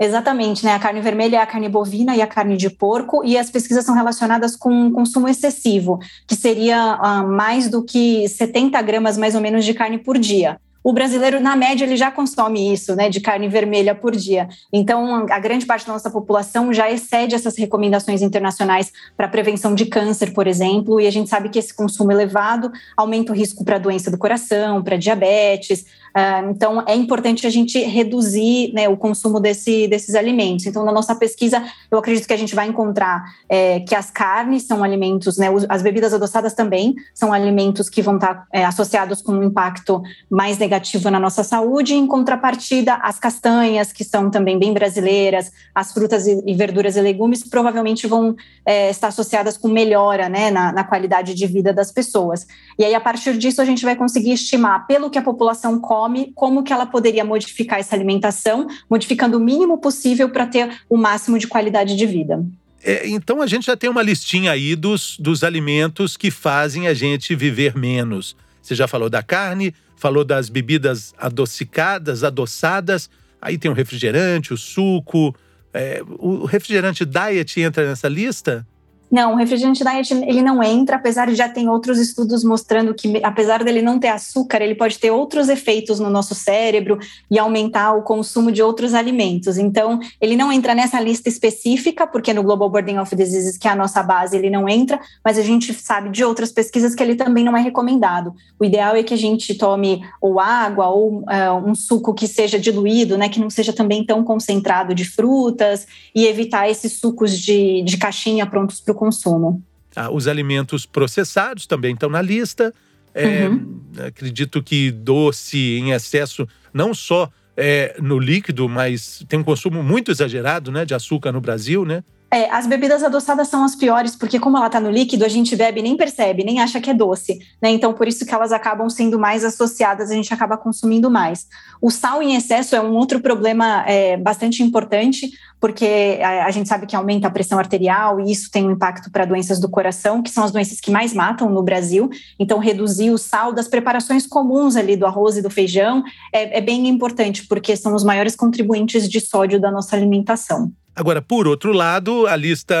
Exatamente, 0.00 0.64
né? 0.64 0.74
A 0.74 0.78
carne 0.78 1.00
vermelha 1.00 1.38
é 1.38 1.40
a 1.40 1.46
carne 1.46 1.68
bovina 1.68 2.14
e 2.14 2.22
a 2.22 2.26
carne 2.26 2.56
de 2.56 2.70
porco, 2.70 3.24
e 3.24 3.36
as 3.36 3.50
pesquisas 3.50 3.84
são 3.84 3.96
relacionadas 3.96 4.54
com 4.54 4.92
consumo 4.92 5.28
excessivo, 5.28 5.98
que 6.26 6.36
seria 6.36 6.96
uh, 6.96 7.28
mais 7.28 7.68
do 7.68 7.82
que 7.82 8.28
70 8.28 8.80
gramas 8.82 9.18
mais 9.18 9.34
ou 9.34 9.40
menos 9.40 9.64
de 9.64 9.74
carne 9.74 9.98
por 9.98 10.16
dia 10.16 10.60
o 10.82 10.92
brasileiro, 10.92 11.40
na 11.40 11.56
média, 11.56 11.84
ele 11.84 11.96
já 11.96 12.10
consome 12.10 12.72
isso, 12.72 12.94
né, 12.94 13.08
de 13.08 13.20
carne 13.20 13.48
vermelha 13.48 13.94
por 13.94 14.14
dia. 14.14 14.48
Então, 14.72 15.26
a 15.30 15.38
grande 15.38 15.66
parte 15.66 15.86
da 15.86 15.92
nossa 15.92 16.10
população 16.10 16.72
já 16.72 16.90
excede 16.90 17.34
essas 17.34 17.56
recomendações 17.56 18.22
internacionais 18.22 18.92
para 19.16 19.28
prevenção 19.28 19.74
de 19.74 19.86
câncer, 19.86 20.32
por 20.32 20.46
exemplo, 20.46 21.00
e 21.00 21.06
a 21.06 21.10
gente 21.10 21.28
sabe 21.28 21.48
que 21.48 21.58
esse 21.58 21.74
consumo 21.74 22.12
elevado 22.12 22.70
aumenta 22.96 23.32
o 23.32 23.34
risco 23.34 23.64
para 23.64 23.78
doença 23.78 24.10
do 24.10 24.18
coração, 24.18 24.82
para 24.82 24.96
diabetes, 24.96 25.84
ah, 26.14 26.42
então, 26.50 26.82
é 26.86 26.94
importante 26.94 27.46
a 27.46 27.50
gente 27.50 27.78
reduzir 27.78 28.72
né, 28.72 28.88
o 28.88 28.96
consumo 28.96 29.38
desse, 29.38 29.86
desses 29.86 30.16
alimentos. 30.16 30.66
Então, 30.66 30.84
na 30.84 30.90
nossa 30.90 31.14
pesquisa, 31.14 31.62
eu 31.90 31.98
acredito 31.98 32.26
que 32.26 32.32
a 32.32 32.36
gente 32.36 32.54
vai 32.54 32.66
encontrar 32.66 33.22
é, 33.48 33.80
que 33.80 33.94
as 33.94 34.10
carnes 34.10 34.64
são 34.64 34.82
alimentos, 34.82 35.38
né, 35.38 35.46
as 35.68 35.80
bebidas 35.80 36.12
adoçadas 36.12 36.54
também 36.54 36.96
são 37.14 37.32
alimentos 37.32 37.88
que 37.88 38.02
vão 38.02 38.16
estar 38.16 38.46
é, 38.52 38.64
associados 38.64 39.22
com 39.22 39.32
um 39.32 39.44
impacto 39.44 40.02
mais 40.28 40.58
negativo 40.58 40.67
na 41.10 41.20
nossa 41.20 41.44
saúde. 41.44 41.94
Em 41.94 42.06
contrapartida, 42.06 42.94
as 42.94 43.18
castanhas, 43.18 43.92
que 43.92 44.04
são 44.04 44.30
também 44.30 44.58
bem 44.58 44.72
brasileiras, 44.72 45.52
as 45.74 45.92
frutas 45.92 46.26
e, 46.26 46.54
verduras 46.54 46.96
e 46.96 47.00
legumes, 47.00 47.42
provavelmente 47.48 48.06
vão 48.06 48.34
é, 48.66 48.90
estar 48.90 49.08
associadas 49.08 49.56
com 49.56 49.68
melhora 49.68 50.28
né, 50.28 50.50
na, 50.50 50.72
na 50.72 50.84
qualidade 50.84 51.34
de 51.34 51.46
vida 51.46 51.72
das 51.72 51.92
pessoas. 51.92 52.46
E 52.78 52.84
aí, 52.84 52.94
a 52.94 53.00
partir 53.00 53.38
disso, 53.38 53.62
a 53.62 53.64
gente 53.64 53.84
vai 53.84 53.94
conseguir 53.94 54.32
estimar, 54.32 54.86
pelo 54.86 55.10
que 55.10 55.18
a 55.18 55.22
população 55.22 55.78
come, 55.78 56.08
come, 56.08 56.32
como 56.34 56.62
que 56.62 56.72
ela 56.72 56.86
poderia 56.86 57.24
modificar 57.24 57.78
essa 57.78 57.94
alimentação, 57.94 58.66
modificando 58.88 59.36
o 59.36 59.40
mínimo 59.40 59.78
possível 59.78 60.30
para 60.30 60.46
ter 60.46 60.80
o 60.88 60.96
máximo 60.96 61.38
de 61.38 61.46
qualidade 61.46 61.96
de 61.96 62.06
vida. 62.06 62.44
É, 62.82 63.08
então 63.08 63.42
a 63.42 63.46
gente 63.46 63.66
já 63.66 63.76
tem 63.76 63.90
uma 63.90 64.02
listinha 64.02 64.52
aí 64.52 64.74
dos, 64.74 65.16
dos 65.18 65.42
alimentos 65.42 66.16
que 66.16 66.30
fazem 66.30 66.86
a 66.86 66.94
gente 66.94 67.34
viver 67.34 67.76
menos. 67.76 68.36
Você 68.62 68.74
já 68.74 68.86
falou 68.88 69.08
da 69.08 69.22
carne, 69.22 69.74
falou 69.96 70.24
das 70.24 70.48
bebidas 70.48 71.14
adocicadas, 71.18 72.24
adoçadas, 72.24 73.10
aí 73.40 73.58
tem 73.58 73.70
o 73.70 73.74
refrigerante, 73.74 74.52
o 74.52 74.56
suco. 74.56 75.34
É, 75.72 76.02
o 76.18 76.44
refrigerante 76.44 77.04
diet 77.04 77.60
entra 77.60 77.86
nessa 77.86 78.08
lista? 78.08 78.66
Não, 79.10 79.32
o 79.32 79.36
refrigerante 79.36 79.82
diet 79.82 80.12
ele 80.12 80.42
não 80.42 80.62
entra, 80.62 80.96
apesar 80.96 81.26
de 81.26 81.34
já 81.34 81.48
ter 81.48 81.66
outros 81.68 81.98
estudos 81.98 82.44
mostrando 82.44 82.92
que, 82.94 83.20
apesar 83.22 83.64
dele 83.64 83.80
não 83.80 83.98
ter 83.98 84.08
açúcar, 84.08 84.60
ele 84.60 84.74
pode 84.74 84.98
ter 84.98 85.10
outros 85.10 85.48
efeitos 85.48 85.98
no 85.98 86.10
nosso 86.10 86.34
cérebro 86.34 86.98
e 87.30 87.38
aumentar 87.38 87.94
o 87.94 88.02
consumo 88.02 88.52
de 88.52 88.62
outros 88.62 88.92
alimentos. 88.92 89.56
Então, 89.56 89.98
ele 90.20 90.36
não 90.36 90.52
entra 90.52 90.74
nessa 90.74 91.00
lista 91.00 91.28
específica, 91.28 92.06
porque 92.06 92.34
no 92.34 92.42
Global 92.42 92.68
Burden 92.68 92.98
of 92.98 93.14
Diseases, 93.16 93.56
que 93.56 93.66
é 93.66 93.70
a 93.70 93.76
nossa 93.76 94.02
base, 94.02 94.36
ele 94.36 94.50
não 94.50 94.68
entra, 94.68 95.00
mas 95.24 95.38
a 95.38 95.42
gente 95.42 95.72
sabe 95.72 96.10
de 96.10 96.22
outras 96.22 96.52
pesquisas 96.52 96.94
que 96.94 97.02
ele 97.02 97.14
também 97.14 97.44
não 97.44 97.56
é 97.56 97.60
recomendado. 97.62 98.34
O 98.60 98.64
ideal 98.64 98.94
é 98.94 99.02
que 99.02 99.14
a 99.14 99.18
gente 99.18 99.54
tome 99.54 100.02
ou 100.20 100.38
água 100.38 100.88
ou 100.88 101.20
uh, 101.20 101.64
um 101.64 101.74
suco 101.74 102.12
que 102.12 102.28
seja 102.28 102.58
diluído, 102.58 103.16
né, 103.16 103.28
que 103.28 103.40
não 103.40 103.48
seja 103.48 103.72
também 103.72 104.04
tão 104.04 104.22
concentrado 104.22 104.94
de 104.94 105.04
frutas 105.04 105.86
e 106.14 106.26
evitar 106.26 106.68
esses 106.68 106.92
sucos 106.92 107.38
de, 107.38 107.82
de 107.82 107.96
caixinha 107.96 108.46
prontos 108.46 108.80
para 108.80 108.92
o 108.92 108.97
consumo. 108.98 109.62
Ah, 109.96 110.10
os 110.10 110.28
alimentos 110.28 110.84
processados 110.84 111.66
também 111.66 111.94
estão 111.94 112.10
na 112.10 112.20
lista. 112.20 112.74
É, 113.14 113.48
uhum. 113.48 113.80
Acredito 114.06 114.62
que 114.62 114.90
doce 114.90 115.78
em 115.78 115.92
excesso, 115.92 116.46
não 116.72 116.92
só 116.92 117.30
é, 117.56 117.96
no 118.00 118.18
líquido, 118.18 118.68
mas 118.68 119.24
tem 119.28 119.40
um 119.40 119.44
consumo 119.44 119.82
muito 119.82 120.10
exagerado 120.10 120.70
né, 120.70 120.84
de 120.84 120.94
açúcar 120.94 121.32
no 121.32 121.40
Brasil, 121.40 121.84
né? 121.84 122.04
É, 122.30 122.50
as 122.50 122.66
bebidas 122.66 123.02
adoçadas 123.02 123.48
são 123.48 123.64
as 123.64 123.74
piores, 123.74 124.14
porque 124.14 124.38
como 124.38 124.58
ela 124.58 124.66
está 124.66 124.78
no 124.78 124.90
líquido, 124.90 125.24
a 125.24 125.28
gente 125.28 125.56
bebe 125.56 125.80
nem 125.80 125.96
percebe, 125.96 126.44
nem 126.44 126.60
acha 126.60 126.78
que 126.78 126.90
é 126.90 126.94
doce, 126.94 127.38
né? 127.60 127.70
Então, 127.70 127.94
por 127.94 128.06
isso 128.06 128.26
que 128.26 128.34
elas 128.34 128.52
acabam 128.52 128.88
sendo 128.90 129.18
mais 129.18 129.44
associadas, 129.44 130.10
a 130.10 130.14
gente 130.14 130.32
acaba 130.34 130.58
consumindo 130.58 131.10
mais. 131.10 131.46
O 131.80 131.90
sal 131.90 132.22
em 132.22 132.36
excesso 132.36 132.76
é 132.76 132.80
um 132.82 132.92
outro 132.92 133.18
problema 133.20 133.82
é, 133.86 134.18
bastante 134.18 134.62
importante, 134.62 135.30
porque 135.58 136.18
a, 136.22 136.44
a, 136.44 136.50
gente 136.50 136.68
sabe 136.68 136.86
que 136.86 136.94
aumenta 136.94 137.28
a 137.28 137.30
pressão 137.30 137.58
arterial 137.58 138.20
e 138.20 138.30
isso 138.30 138.50
tem 138.50 138.66
um 138.66 138.72
impacto 138.72 139.10
para 139.10 139.24
doenças 139.24 139.58
do 139.58 139.68
coração, 139.68 140.22
que 140.22 140.30
são 140.30 140.44
as 140.44 140.52
doenças 140.52 140.80
que 140.80 140.90
mais 140.90 141.14
matam 141.14 141.48
no 141.48 141.62
Brasil. 141.62 142.10
Então, 142.38 142.58
reduzir 142.58 143.10
o 143.10 143.16
sal 143.16 143.54
das 143.54 143.68
preparações 143.68 144.26
comuns 144.26 144.76
ali 144.76 144.96
do 144.96 145.06
arroz 145.06 145.38
e 145.38 145.42
do 145.42 145.48
feijão 145.48 146.04
é, 146.30 146.58
é 146.58 146.60
bem 146.60 146.88
importante, 146.88 147.46
porque 147.46 147.74
são 147.74 147.94
os 147.94 148.04
maiores 148.04 148.36
contribuintes 148.36 149.08
de 149.08 149.18
sódio 149.18 149.58
da 149.58 149.70
nossa 149.70 149.96
alimentação. 149.96 150.70
Agora, 150.98 151.22
por 151.22 151.46
outro 151.46 151.72
lado, 151.72 152.26
a 152.26 152.34
lista 152.34 152.74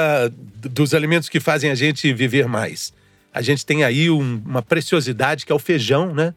dos 0.56 0.92
alimentos 0.92 1.28
que 1.28 1.38
fazem 1.38 1.70
a 1.70 1.74
gente 1.76 2.12
viver 2.12 2.48
mais. 2.48 2.92
A 3.32 3.40
gente 3.40 3.64
tem 3.64 3.84
aí 3.84 4.10
um, 4.10 4.42
uma 4.44 4.60
preciosidade 4.60 5.46
que 5.46 5.52
é 5.52 5.54
o 5.54 5.58
feijão, 5.60 6.12
né? 6.12 6.34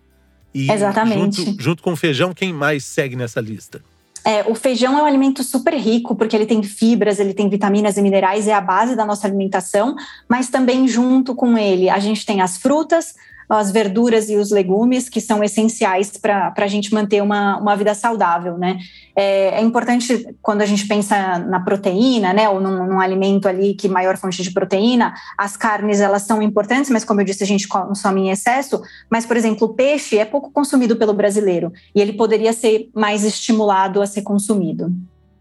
E 0.53 0.71
Exatamente. 0.71 1.43
Junto, 1.43 1.59
junto 1.63 1.81
com 1.81 1.93
o 1.93 1.95
feijão, 1.95 2.35
quem 2.35 2.53
mais 2.53 2.85
segue 2.85 3.15
nessa 3.15 3.41
lista? 3.41 3.81
É, 4.23 4.43
o 4.43 4.53
feijão 4.53 4.99
é 4.99 5.01
um 5.01 5.05
alimento 5.07 5.43
super 5.43 5.73
rico, 5.73 6.13
porque 6.13 6.35
ele 6.35 6.45
tem 6.45 6.61
fibras, 6.61 7.19
ele 7.19 7.33
tem 7.33 7.49
vitaminas 7.49 7.97
e 7.97 8.01
minerais, 8.03 8.47
é 8.47 8.53
a 8.53 8.61
base 8.61 8.95
da 8.95 9.03
nossa 9.03 9.25
alimentação, 9.25 9.95
mas 10.29 10.49
também 10.49 10.87
junto 10.87 11.33
com 11.33 11.57
ele 11.57 11.89
a 11.89 11.97
gente 11.97 12.23
tem 12.23 12.41
as 12.41 12.57
frutas, 12.57 13.15
as 13.53 13.71
verduras 13.71 14.29
e 14.29 14.37
os 14.37 14.49
legumes, 14.49 15.09
que 15.09 15.19
são 15.19 15.43
essenciais 15.43 16.11
para 16.17 16.53
a 16.55 16.67
gente 16.67 16.93
manter 16.93 17.21
uma, 17.21 17.57
uma 17.57 17.75
vida 17.75 17.93
saudável, 17.93 18.57
né? 18.57 18.79
É, 19.13 19.59
é, 19.59 19.61
importante 19.61 20.25
quando 20.41 20.61
a 20.61 20.65
gente 20.65 20.87
pensa 20.87 21.37
na 21.37 21.59
proteína, 21.59 22.31
né, 22.31 22.47
ou 22.47 22.61
num, 22.61 22.85
num, 22.85 22.99
alimento 23.01 23.49
ali 23.49 23.73
que 23.73 23.89
maior 23.89 24.15
fonte 24.15 24.41
de 24.41 24.51
proteína, 24.51 25.13
as 25.37 25.57
carnes 25.57 25.99
elas 25.99 26.21
são 26.21 26.41
importantes, 26.41 26.89
mas 26.89 27.03
como 27.03 27.19
eu 27.19 27.25
disse, 27.25 27.43
a 27.43 27.47
gente 27.47 27.67
consome 27.67 28.21
em 28.21 28.29
excesso. 28.29 28.81
Mas, 29.09 29.25
por 29.25 29.35
exemplo, 29.35 29.67
o 29.67 29.73
peixe 29.73 30.17
é 30.17 30.23
pouco 30.23 30.49
consumido 30.51 30.95
pelo 30.95 31.13
brasileiro 31.13 31.73
e 31.93 31.99
ele 31.99 32.13
poderia 32.13 32.53
ser 32.53 32.89
mais 32.95 33.25
estimulado 33.25 34.01
a 34.01 34.07
ser 34.07 34.21
consumido. 34.21 34.93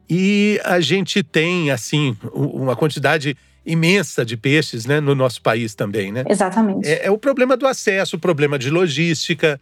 E 0.08 0.60
a 0.64 0.80
gente 0.80 1.22
tem, 1.22 1.70
assim, 1.70 2.16
uma 2.34 2.74
quantidade 2.74 3.36
imensa 3.64 4.24
de 4.24 4.36
peixes 4.36 4.86
né, 4.86 5.00
no 5.00 5.14
nosso 5.14 5.42
país 5.42 5.74
também, 5.74 6.10
né? 6.10 6.24
Exatamente. 6.28 6.88
É, 6.88 7.06
é 7.06 7.10
o 7.10 7.18
problema 7.18 7.56
do 7.56 7.66
acesso, 7.66 8.16
o 8.16 8.18
problema 8.18 8.58
de 8.58 8.70
logística. 8.70 9.60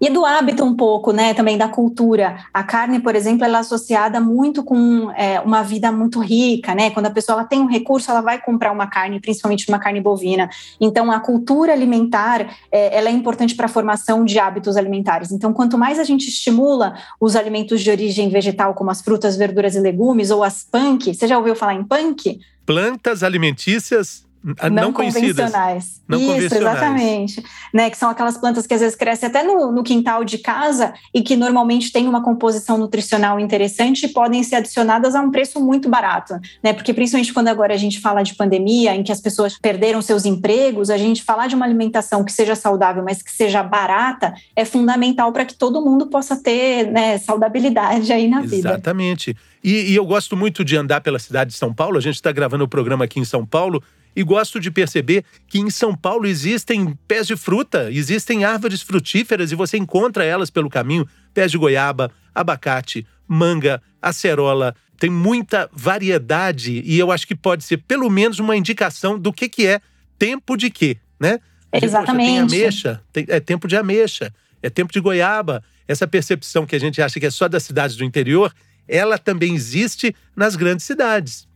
E 0.00 0.10
do 0.10 0.26
hábito 0.26 0.64
um 0.64 0.74
pouco, 0.74 1.12
né, 1.12 1.32
também 1.34 1.56
da 1.56 1.68
cultura. 1.68 2.36
A 2.52 2.62
carne, 2.64 3.00
por 3.00 3.14
exemplo, 3.14 3.44
ela 3.44 3.58
é 3.58 3.60
associada 3.60 4.20
muito 4.20 4.64
com 4.64 5.10
é, 5.12 5.40
uma 5.40 5.62
vida 5.62 5.90
muito 5.92 6.20
rica, 6.20 6.74
né? 6.74 6.90
Quando 6.90 7.06
a 7.06 7.10
pessoa 7.10 7.38
ela 7.38 7.48
tem 7.48 7.60
um 7.60 7.66
recurso, 7.66 8.10
ela 8.10 8.20
vai 8.20 8.38
comprar 8.40 8.72
uma 8.72 8.86
carne, 8.88 9.20
principalmente 9.20 9.66
uma 9.68 9.78
carne 9.78 10.00
bovina. 10.00 10.50
Então, 10.80 11.10
a 11.12 11.20
cultura 11.20 11.72
alimentar, 11.72 12.54
é, 12.72 12.98
ela 12.98 13.08
é 13.08 13.12
importante 13.12 13.54
para 13.54 13.66
a 13.66 13.68
formação 13.68 14.24
de 14.24 14.38
hábitos 14.38 14.76
alimentares. 14.76 15.30
Então, 15.30 15.52
quanto 15.52 15.78
mais 15.78 15.98
a 15.98 16.04
gente 16.04 16.28
estimula 16.28 16.94
os 17.20 17.36
alimentos 17.36 17.80
de 17.80 17.90
origem 17.90 18.28
vegetal, 18.28 18.74
como 18.74 18.90
as 18.90 19.00
frutas, 19.00 19.36
verduras 19.36 19.76
e 19.76 19.80
legumes, 19.80 20.30
ou 20.30 20.42
as 20.42 20.64
punk, 20.64 21.14
você 21.14 21.26
já 21.26 21.38
ouviu 21.38 21.54
falar 21.54 21.74
em 21.74 21.84
punk? 21.84 22.40
Plantas 22.64 23.22
alimentícias 23.22 24.23
não, 24.44 24.70
não 24.70 24.92
convencionais. 24.92 26.02
Não 26.06 26.18
Isso, 26.18 26.28
convencionais. 26.28 26.76
exatamente. 26.76 27.44
Né, 27.72 27.88
que 27.88 27.96
são 27.96 28.10
aquelas 28.10 28.36
plantas 28.36 28.66
que 28.66 28.74
às 28.74 28.80
vezes 28.80 28.94
crescem 28.94 29.28
até 29.28 29.42
no, 29.42 29.72
no, 29.72 29.82
quintal 29.82 30.22
de 30.22 30.36
casa 30.36 30.92
e 31.14 31.22
que 31.22 31.34
normalmente 31.34 31.90
têm 31.90 32.06
uma 32.06 32.22
composição 32.22 32.76
nutricional 32.76 33.40
interessante 33.40 34.04
e 34.04 34.08
podem 34.08 34.42
ser 34.42 34.56
adicionadas 34.56 35.14
a 35.14 35.20
um 35.22 35.30
preço 35.30 35.58
muito 35.60 35.88
barato. 35.88 36.34
Né? 36.62 36.74
Porque 36.74 36.92
principalmente 36.92 37.32
quando 37.32 37.48
agora 37.48 37.72
a 37.72 37.78
gente 37.78 38.00
fala 38.00 38.22
de 38.22 38.34
pandemia, 38.34 38.94
em 38.94 39.02
que 39.02 39.10
as 39.10 39.20
pessoas 39.20 39.58
perderam 39.58 40.02
seus 40.02 40.26
empregos, 40.26 40.90
a 40.90 40.98
gente 40.98 41.22
falar 41.22 41.46
de 41.46 41.54
uma 41.54 41.64
alimentação 41.64 42.22
que 42.22 42.32
seja 42.32 42.54
saudável, 42.54 43.02
mas 43.02 43.22
que 43.22 43.32
seja 43.32 43.62
barata, 43.62 44.34
é 44.54 44.64
fundamental 44.64 45.32
para 45.32 45.46
que 45.46 45.54
todo 45.54 45.80
mundo 45.80 46.06
possa 46.06 46.36
ter 46.36 46.90
né, 46.90 47.16
saudabilidade 47.16 48.12
aí 48.12 48.28
na 48.28 48.42
vida. 48.42 48.68
Exatamente. 48.68 49.34
E, 49.62 49.92
e 49.92 49.96
eu 49.96 50.04
gosto 50.04 50.36
muito 50.36 50.62
de 50.62 50.76
andar 50.76 51.00
pela 51.00 51.18
cidade 51.18 51.52
de 51.52 51.56
São 51.56 51.72
Paulo. 51.72 51.96
A 51.96 52.00
gente 52.00 52.16
está 52.16 52.30
gravando 52.30 52.64
o 52.64 52.68
programa 52.68 53.06
aqui 53.06 53.18
em 53.18 53.24
São 53.24 53.46
Paulo 53.46 53.82
E 54.16 54.22
gosto 54.22 54.60
de 54.60 54.70
perceber 54.70 55.24
que 55.48 55.58
em 55.58 55.70
São 55.70 55.94
Paulo 55.94 56.26
existem 56.26 56.96
pés 57.08 57.26
de 57.26 57.36
fruta, 57.36 57.90
existem 57.90 58.44
árvores 58.44 58.82
frutíferas 58.82 59.50
e 59.50 59.54
você 59.54 59.76
encontra 59.76 60.24
elas 60.24 60.50
pelo 60.50 60.70
caminho: 60.70 61.06
pés 61.32 61.50
de 61.50 61.58
goiaba, 61.58 62.10
abacate, 62.34 63.06
manga, 63.26 63.82
acerola. 64.00 64.74
Tem 64.98 65.10
muita 65.10 65.68
variedade 65.72 66.80
e 66.84 66.98
eu 66.98 67.10
acho 67.10 67.26
que 67.26 67.34
pode 67.34 67.64
ser 67.64 67.78
pelo 67.78 68.08
menos 68.08 68.38
uma 68.38 68.56
indicação 68.56 69.18
do 69.18 69.32
que, 69.32 69.48
que 69.48 69.66
é 69.66 69.80
tempo 70.18 70.56
de 70.56 70.70
quê, 70.70 70.96
né? 71.18 71.40
Exatamente. 71.72 72.42
Poxa, 72.42 72.48
tem 72.48 72.60
ameixa, 72.60 73.02
tem, 73.12 73.26
é 73.28 73.40
tempo 73.40 73.66
de 73.66 73.76
ameixa, 73.76 74.32
é 74.62 74.70
tempo 74.70 74.92
de 74.92 75.00
goiaba. 75.00 75.62
Essa 75.86 76.06
percepção 76.06 76.64
que 76.64 76.76
a 76.76 76.78
gente 76.78 77.02
acha 77.02 77.18
que 77.18 77.26
é 77.26 77.30
só 77.30 77.48
das 77.48 77.64
cidades 77.64 77.96
do 77.96 78.04
interior, 78.04 78.54
ela 78.86 79.18
também 79.18 79.54
existe 79.54 80.14
nas 80.34 80.56
grandes 80.56 80.86
cidades. 80.86 81.46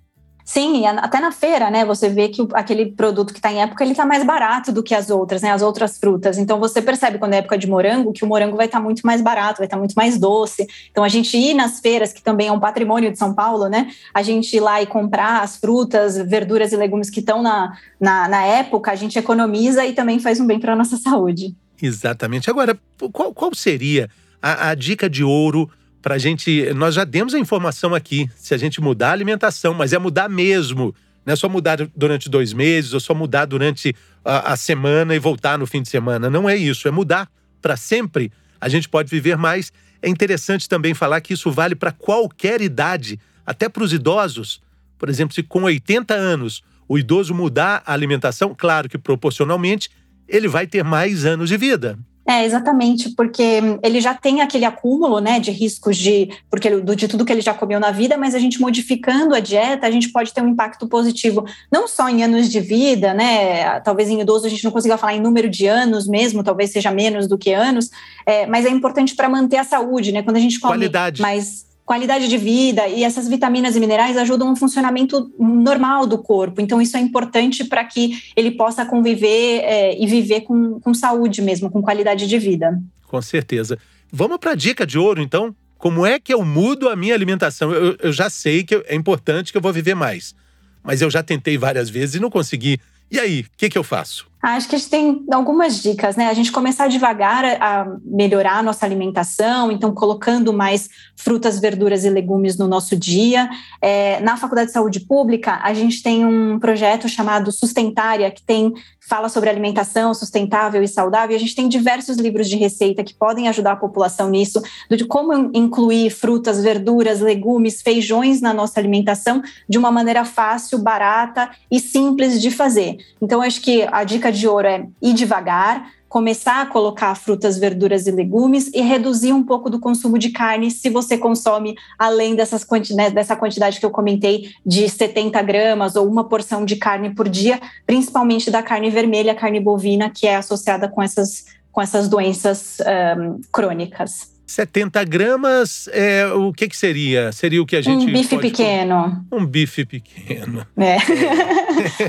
Sim, 0.49 0.87
até 0.87 1.21
na 1.21 1.31
feira, 1.31 1.71
né? 1.71 1.85
Você 1.85 2.09
vê 2.09 2.31
que 2.31 2.41
aquele 2.55 2.87
produto 2.93 3.35
que 3.35 3.39
está 3.39 3.53
em 3.53 3.61
época 3.61 3.85
ele 3.85 3.91
está 3.91 4.07
mais 4.07 4.25
barato 4.25 4.73
do 4.73 4.83
que 4.83 4.95
as 4.95 5.11
outras, 5.11 5.43
né? 5.43 5.53
As 5.53 5.61
outras 5.61 5.99
frutas. 5.99 6.39
Então 6.39 6.59
você 6.59 6.81
percebe 6.81 7.19
quando 7.19 7.35
é 7.35 7.37
época 7.37 7.59
de 7.59 7.69
morango 7.69 8.15
que 8.15 8.25
o 8.25 8.27
morango 8.27 8.57
vai 8.57 8.65
estar 8.65 8.79
tá 8.79 8.83
muito 8.83 9.03
mais 9.03 9.21
barato, 9.21 9.59
vai 9.59 9.67
estar 9.67 9.77
tá 9.77 9.79
muito 9.79 9.93
mais 9.93 10.19
doce. 10.19 10.67
Então 10.91 11.05
a 11.05 11.09
gente 11.11 11.37
ir 11.37 11.53
nas 11.53 11.81
feiras, 11.81 12.15
que 12.15 12.23
também 12.23 12.49
é 12.49 12.53
um 12.53 12.59
patrimônio 12.59 13.13
de 13.13 13.19
São 13.19 13.35
Paulo, 13.35 13.69
né? 13.69 13.91
A 14.15 14.23
gente 14.23 14.57
ir 14.57 14.61
lá 14.61 14.81
e 14.81 14.87
comprar 14.87 15.43
as 15.43 15.59
frutas, 15.59 16.17
verduras 16.17 16.73
e 16.73 16.77
legumes 16.77 17.11
que 17.11 17.21
estão 17.21 17.43
na, 17.43 17.77
na, 18.01 18.27
na 18.27 18.43
época, 18.43 18.91
a 18.91 18.97
gente 18.97 19.19
economiza 19.19 19.85
e 19.85 19.93
também 19.93 20.19
faz 20.19 20.41
um 20.41 20.47
bem 20.47 20.59
para 20.59 20.73
a 20.73 20.77
nossa 20.77 20.97
saúde. 21.05 21.55
Exatamente. 21.81 22.49
Agora, 22.49 22.75
qual, 23.13 23.35
qual 23.35 23.55
seria 23.55 24.09
a, 24.41 24.71
a 24.71 24.75
dica 24.75 25.11
de 25.11 25.23
ouro 25.23 25.69
para 26.09 26.15
a 26.15 26.19
gente. 26.19 26.73
Nós 26.73 26.95
já 26.95 27.05
demos 27.05 27.35
a 27.35 27.39
informação 27.39 27.95
aqui, 27.95 28.31
se 28.35 28.55
a 28.55 28.57
gente 28.57 28.81
mudar 28.81 29.11
a 29.11 29.13
alimentação, 29.13 29.75
mas 29.75 29.93
é 29.93 29.99
mudar 29.99 30.27
mesmo. 30.27 30.95
Não 31.27 31.35
é 31.35 31.37
só 31.37 31.51
mudar 31.51 31.77
durante 31.95 32.31
dois 32.31 32.55
meses 32.55 32.95
ou 32.95 33.01
só 33.01 33.13
mudar 33.13 33.45
durante 33.45 33.95
a, 34.25 34.55
a 34.55 34.57
semana 34.57 35.15
e 35.15 35.19
voltar 35.19 35.59
no 35.59 35.67
fim 35.67 35.83
de 35.83 35.91
semana. 35.91 36.31
Não 36.31 36.49
é 36.49 36.57
isso, 36.57 36.89
é 36.89 36.91
mudar 36.91 37.31
para 37.61 37.77
sempre. 37.77 38.33
A 38.59 38.71
gente 38.71 38.89
pode 38.89 39.11
viver 39.11 39.37
mais. 39.37 39.71
É 40.01 40.09
interessante 40.09 40.67
também 40.67 40.95
falar 40.95 41.21
que 41.21 41.35
isso 41.35 41.51
vale 41.51 41.75
para 41.75 41.93
qualquer 41.93 42.63
idade, 42.63 43.21
até 43.45 43.69
para 43.69 43.83
os 43.83 43.93
idosos. 43.93 44.63
Por 44.99 45.11
exemplo, 45.11 45.35
se 45.35 45.43
com 45.43 45.65
80 45.65 46.15
anos 46.15 46.63
o 46.89 46.99
idoso 46.99 47.35
mudar 47.35 47.83
a 47.85 47.93
alimentação, 47.93 48.55
claro 48.57 48.89
que 48.89 48.97
proporcionalmente, 48.97 49.91
ele 50.27 50.49
vai 50.49 50.67
ter 50.67 50.83
mais 50.83 51.27
anos 51.27 51.51
de 51.51 51.59
vida. 51.59 51.99
É, 52.29 52.45
exatamente, 52.45 53.09
porque 53.15 53.63
ele 53.83 54.03
já 54.03 54.13
tem 54.13 54.43
aquele 54.43 54.67
acúmulo, 54.67 55.19
né, 55.19 55.41
de 55.41 55.51
riscos 55.51 55.97
de, 55.97 56.29
porque 56.51 56.69
de 56.95 57.09
tudo 57.09 57.25
que 57.25 57.33
ele 57.33 57.41
já 57.41 57.55
comeu 57.55 57.81
na 57.81 57.91
vida, 57.91 58.19
mas 58.19 58.35
a 58.35 58.39
gente 58.39 58.61
modificando 58.61 59.35
a 59.35 59.41
dieta, 59.41 59.87
a 59.87 59.91
gente 59.91 60.11
pode 60.11 60.35
ter 60.35 60.43
um 60.43 60.49
impacto 60.49 60.87
positivo, 60.87 61.47
não 61.73 61.89
só 61.89 62.07
em 62.07 62.23
anos 62.23 62.51
de 62.51 62.61
vida, 62.61 63.15
né, 63.15 63.81
talvez 63.81 64.11
em 64.11 64.21
idoso 64.21 64.45
a 64.45 64.51
gente 64.51 64.63
não 64.63 64.71
consiga 64.71 64.99
falar 64.99 65.15
em 65.15 65.23
número 65.23 65.49
de 65.49 65.67
anos 65.67 66.07
mesmo, 66.07 66.45
talvez 66.45 66.71
seja 66.71 66.91
menos 66.91 67.27
do 67.27 67.39
que 67.39 67.55
anos, 67.55 67.89
é, 68.27 68.47
mas 68.47 68.67
é 68.67 68.69
importante 68.69 69.17
para 69.17 69.27
manter 69.27 69.57
a 69.57 69.65
saúde, 69.65 70.13
né, 70.13 70.23
quando 70.23 70.37
a 70.37 70.41
gente 70.41 70.61
come 70.61 70.75
Qualidade. 70.75 71.23
mais 71.23 71.68
qualidade 71.89 72.29
de 72.29 72.37
vida 72.37 72.87
e 72.87 73.03
essas 73.03 73.27
vitaminas 73.27 73.75
e 73.75 73.81
minerais 73.81 74.15
ajudam 74.19 74.53
o 74.53 74.57
funcionamento 74.57 75.33
normal 75.39 76.07
do 76.07 76.19
corpo. 76.19 76.61
Então, 76.61 76.83
isso 76.83 76.99
é 76.99 77.01
importante 77.01 77.65
para 77.65 77.83
que 77.83 78.23
ele 78.37 78.51
possa 78.51 78.85
conviver 78.85 79.61
é, 79.65 79.99
e 79.99 80.07
viver 80.07 80.43
com, 80.43 80.79
com 80.81 80.93
saúde 80.93 81.41
mesmo, 81.41 81.71
com 81.71 81.81
qualidade 81.81 82.27
de 82.27 82.39
vida. 82.39 82.79
Com 83.07 83.23
certeza. 83.23 83.79
Vamos 84.13 84.37
para 84.37 84.51
a 84.51 84.55
dica 84.55 84.87
de 84.87 84.99
ouro, 84.99 85.23
então? 85.23 85.57
Como 85.79 86.05
é 86.05 86.21
que 86.21 86.35
eu 86.35 86.45
mudo 86.45 86.91
a 86.91 86.95
minha 86.95 87.15
alimentação? 87.15 87.73
Eu, 87.73 87.97
eu 87.99 88.13
já 88.13 88.29
sei 88.29 88.65
que 88.65 88.75
é 88.87 88.95
importante 88.95 89.51
que 89.51 89.57
eu 89.57 89.63
vou 89.63 89.73
viver 89.73 89.95
mais, 89.95 90.35
mas 90.83 91.01
eu 91.01 91.11
já 91.11 91.23
tentei 91.23 91.57
várias 91.57 91.89
vezes 91.89 92.17
e 92.17 92.21
não 92.21 92.29
consegui. 92.29 92.79
E 93.11 93.19
aí, 93.19 93.41
o 93.41 93.47
que, 93.57 93.71
que 93.71 93.79
eu 93.79 93.83
faço? 93.83 94.28
Acho 94.41 94.69
que 94.69 94.77
a 94.77 94.79
gente 94.79 94.91
tem 94.91 95.25
algumas 95.33 95.83
dicas, 95.83 96.15
né? 96.15 96.29
A 96.29 96.33
gente 96.33 96.53
começar 96.53 96.87
devagar 96.87 97.45
a 97.45 97.87
melhorar 98.05 98.59
a 98.59 98.63
nossa 98.63 98.87
alimentação, 98.87 99.73
então 99.73 99.93
colocando 99.93 100.53
mais 100.53 100.89
frutas, 101.17 101.59
verduras 101.59 102.05
e 102.05 102.11
legumes 102.11 102.57
no 102.57 102.69
nosso 102.69 102.97
dia. 102.97 103.51
É, 103.83 104.21
na 104.21 104.37
Faculdade 104.37 104.69
de 104.69 104.75
Saúde 104.75 105.01
Pública, 105.01 105.59
a 105.63 105.75
gente 105.75 106.03
tem 106.03 106.25
um 106.25 106.59
projeto 106.59 107.09
chamado 107.09 107.51
Sustentária, 107.51 108.31
que 108.31 108.43
tem 108.43 108.73
fala 109.09 109.31
sobre 109.31 109.49
alimentação 109.49 110.13
sustentável 110.13 110.83
e 110.83 110.89
saudável. 110.89 111.35
A 111.35 111.39
gente 111.39 111.55
tem 111.55 111.67
diversos 111.67 112.19
livros 112.19 112.49
de 112.49 112.57
receita 112.57 113.03
que 113.03 113.15
podem 113.15 113.49
ajudar 113.49 113.73
a 113.73 113.77
população 113.77 114.29
nisso, 114.29 114.63
de 114.91 115.05
como 115.07 115.51
incluir 115.55 116.11
frutas, 116.11 116.63
verduras, 116.63 117.21
legumes, 117.21 117.81
feijões 117.81 118.43
na 118.43 118.53
nossa 118.53 118.79
alimentação 118.79 119.43
de 119.67 119.79
uma 119.79 119.91
maneira 119.91 120.27
fácil, 120.27 120.79
barata 120.79 121.51
e 121.71 121.81
simples 121.81 122.41
de 122.41 122.51
fazer. 122.51 122.99
Então, 123.21 123.41
acho 123.41 123.63
que 123.63 123.89
a 123.91 124.05
dica 124.05 124.31
de 124.31 124.47
ouro 124.47 124.67
é 124.67 124.87
ir 125.01 125.15
devagar, 125.15 125.91
começar 126.09 126.63
a 126.63 126.67
colocar 126.67 127.15
frutas, 127.15 127.59
verduras 127.59 128.07
e 128.07 128.11
legumes 128.11 128.71
e 128.73 128.81
reduzir 128.81 129.33
um 129.33 129.43
pouco 129.43 129.69
do 129.69 129.79
consumo 129.79 130.19
de 130.19 130.31
carne 130.31 130.71
se 130.71 130.89
você 130.89 131.19
consome 131.19 131.77
além 131.99 132.35
dessas 132.35 132.65
quanti 132.65 132.95
né, 132.95 133.11
dessa 133.11 133.37
quantidade 133.37 133.79
que 133.79 133.85
eu 133.85 133.91
comentei 133.91 134.51
de 134.65 134.89
70 134.89 135.41
gramas 135.43 135.97
ou 135.97 136.09
uma 136.09 136.25
porção 136.25 136.65
de 136.65 136.77
carne 136.77 137.15
por 137.15 137.29
dia, 137.29 137.61
principalmente 137.87 138.51
da 138.51 138.63
carne 138.63 138.91
vermelha, 138.91 139.35
carne 139.35 139.61
bovina, 139.61 140.11
que 140.11 140.27
é 140.27 140.37
associada 140.37 140.89
com 140.89 141.03
essas, 141.03 141.45
com 141.71 141.83
essas 141.83 142.09
doenças 142.09 142.79
um, 143.19 143.41
crônicas. 143.53 144.39
70 144.47 145.05
gramas, 145.05 145.91
é, 145.93 146.27
o 146.27 146.55
que, 146.55 146.69
que 146.69 146.77
seria? 146.77 147.31
Seria 147.33 147.61
o 147.61 147.67
que 147.67 147.77
a 147.77 147.83
gente. 147.83 148.07
Um 148.07 148.13
bife 148.13 148.39
pequeno. 148.39 149.27
Um 149.31 149.45
bife 149.45 149.85
pequeno. 149.85 150.67
É. 150.75 150.95
é. 150.95 150.99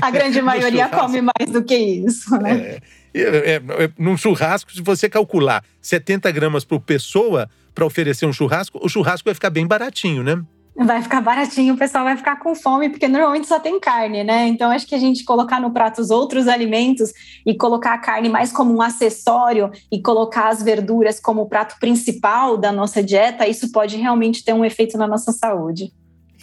a 0.00 0.10
grande 0.10 0.40
maioria 0.40 0.88
come 0.88 1.20
mais 1.20 1.52
do 1.52 1.62
que 1.62 1.76
isso, 1.76 2.34
né? 2.38 2.52
É. 2.52 2.80
É, 3.12 3.56
é, 3.56 3.90
num 3.98 4.16
churrasco, 4.16 4.72
se 4.72 4.82
você 4.82 5.08
calcular 5.08 5.64
70 5.80 6.30
gramas 6.30 6.64
por 6.64 6.80
pessoa 6.80 7.48
para 7.74 7.84
oferecer 7.84 8.26
um 8.26 8.32
churrasco, 8.32 8.78
o 8.82 8.88
churrasco 8.88 9.24
vai 9.26 9.34
ficar 9.34 9.50
bem 9.50 9.66
baratinho, 9.66 10.22
né? 10.22 10.42
vai 10.84 11.02
ficar 11.02 11.20
baratinho, 11.20 11.74
o 11.74 11.76
pessoal 11.76 12.04
vai 12.04 12.16
ficar 12.16 12.36
com 12.36 12.54
fome, 12.54 12.88
porque 12.88 13.06
normalmente 13.06 13.46
só 13.46 13.60
tem 13.60 13.78
carne, 13.78 14.24
né? 14.24 14.46
Então, 14.46 14.70
acho 14.70 14.86
que 14.86 14.94
a 14.94 14.98
gente 14.98 15.24
colocar 15.24 15.60
no 15.60 15.72
prato 15.72 16.00
os 16.00 16.10
outros 16.10 16.48
alimentos 16.48 17.12
e 17.44 17.54
colocar 17.54 17.94
a 17.94 17.98
carne 17.98 18.28
mais 18.28 18.50
como 18.52 18.74
um 18.74 18.80
acessório 18.80 19.70
e 19.90 20.00
colocar 20.00 20.48
as 20.48 20.62
verduras 20.62 21.20
como 21.20 21.42
o 21.42 21.48
prato 21.48 21.76
principal 21.78 22.56
da 22.56 22.72
nossa 22.72 23.02
dieta, 23.02 23.46
isso 23.46 23.70
pode 23.72 23.96
realmente 23.96 24.44
ter 24.44 24.54
um 24.54 24.64
efeito 24.64 24.96
na 24.96 25.06
nossa 25.06 25.32
saúde. 25.32 25.92